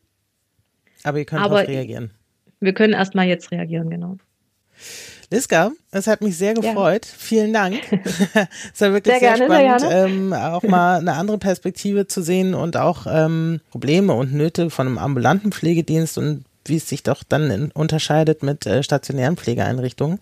Aber 1.03 1.19
ihr 1.19 1.25
könnt 1.25 1.45
darauf 1.45 1.67
reagieren. 1.67 2.09
Wir 2.59 2.73
können 2.73 2.93
erstmal 2.93 3.27
jetzt 3.27 3.51
reagieren, 3.51 3.91
genau. 3.91 4.17
Liska, 5.29 5.71
es 5.91 6.07
hat 6.07 6.21
mich 6.21 6.35
sehr 6.35 6.55
gefreut. 6.55 7.05
Ja. 7.05 7.13
Vielen 7.15 7.53
Dank. 7.53 7.75
es 8.73 8.81
war 8.81 8.91
wirklich 8.91 9.19
sehr, 9.19 9.37
sehr 9.37 9.47
gerne, 9.47 9.53
spannend, 9.53 9.81
sehr 9.81 10.05
ähm, 10.07 10.33
auch 10.33 10.63
mal 10.63 10.99
eine 10.99 11.13
andere 11.13 11.37
Perspektive 11.37 12.07
zu 12.07 12.23
sehen 12.23 12.55
und 12.55 12.75
auch 12.75 13.05
ähm, 13.07 13.61
Probleme 13.69 14.13
und 14.13 14.33
Nöte 14.33 14.71
von 14.71 14.87
einem 14.87 14.97
ambulanten 14.97 15.51
Pflegedienst 15.51 16.17
und 16.17 16.43
wie 16.65 16.77
es 16.77 16.87
sich 16.87 17.03
doch 17.03 17.23
dann 17.27 17.49
in, 17.49 17.71
unterscheidet 17.71 18.43
mit 18.43 18.65
äh, 18.65 18.83
stationären 18.83 19.37
Pflegeeinrichtungen. 19.37 20.19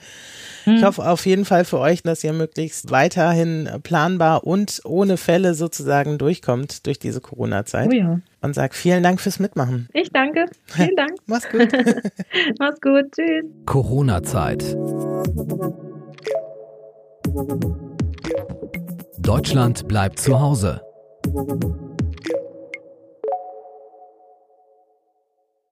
Hm. 0.63 0.75
Ich 0.75 0.83
hoffe 0.83 1.07
auf 1.07 1.25
jeden 1.25 1.45
Fall 1.45 1.65
für 1.65 1.79
euch, 1.79 2.03
dass 2.03 2.23
ihr 2.23 2.33
möglichst 2.33 2.91
weiterhin 2.91 3.69
planbar 3.83 4.45
und 4.45 4.81
ohne 4.85 5.17
Fälle 5.17 5.53
sozusagen 5.53 6.17
durchkommt 6.17 6.85
durch 6.85 6.99
diese 6.99 7.21
Corona-Zeit. 7.21 7.89
Oh 7.91 7.95
ja. 7.95 8.19
Und 8.41 8.55
sag 8.55 8.73
vielen 8.73 9.03
Dank 9.03 9.19
fürs 9.19 9.39
Mitmachen. 9.39 9.89
Ich 9.93 10.11
danke. 10.11 10.45
Vielen 10.65 10.95
Dank. 10.95 11.11
Mach's 11.25 11.49
gut. 11.49 11.67
Mach's 12.59 12.81
gut. 12.81 13.11
Tschüss. 13.11 13.45
Corona-Zeit. 13.65 14.77
Deutschland 19.19 19.87
bleibt 19.87 20.19
zu 20.19 20.39
Hause. 20.39 20.81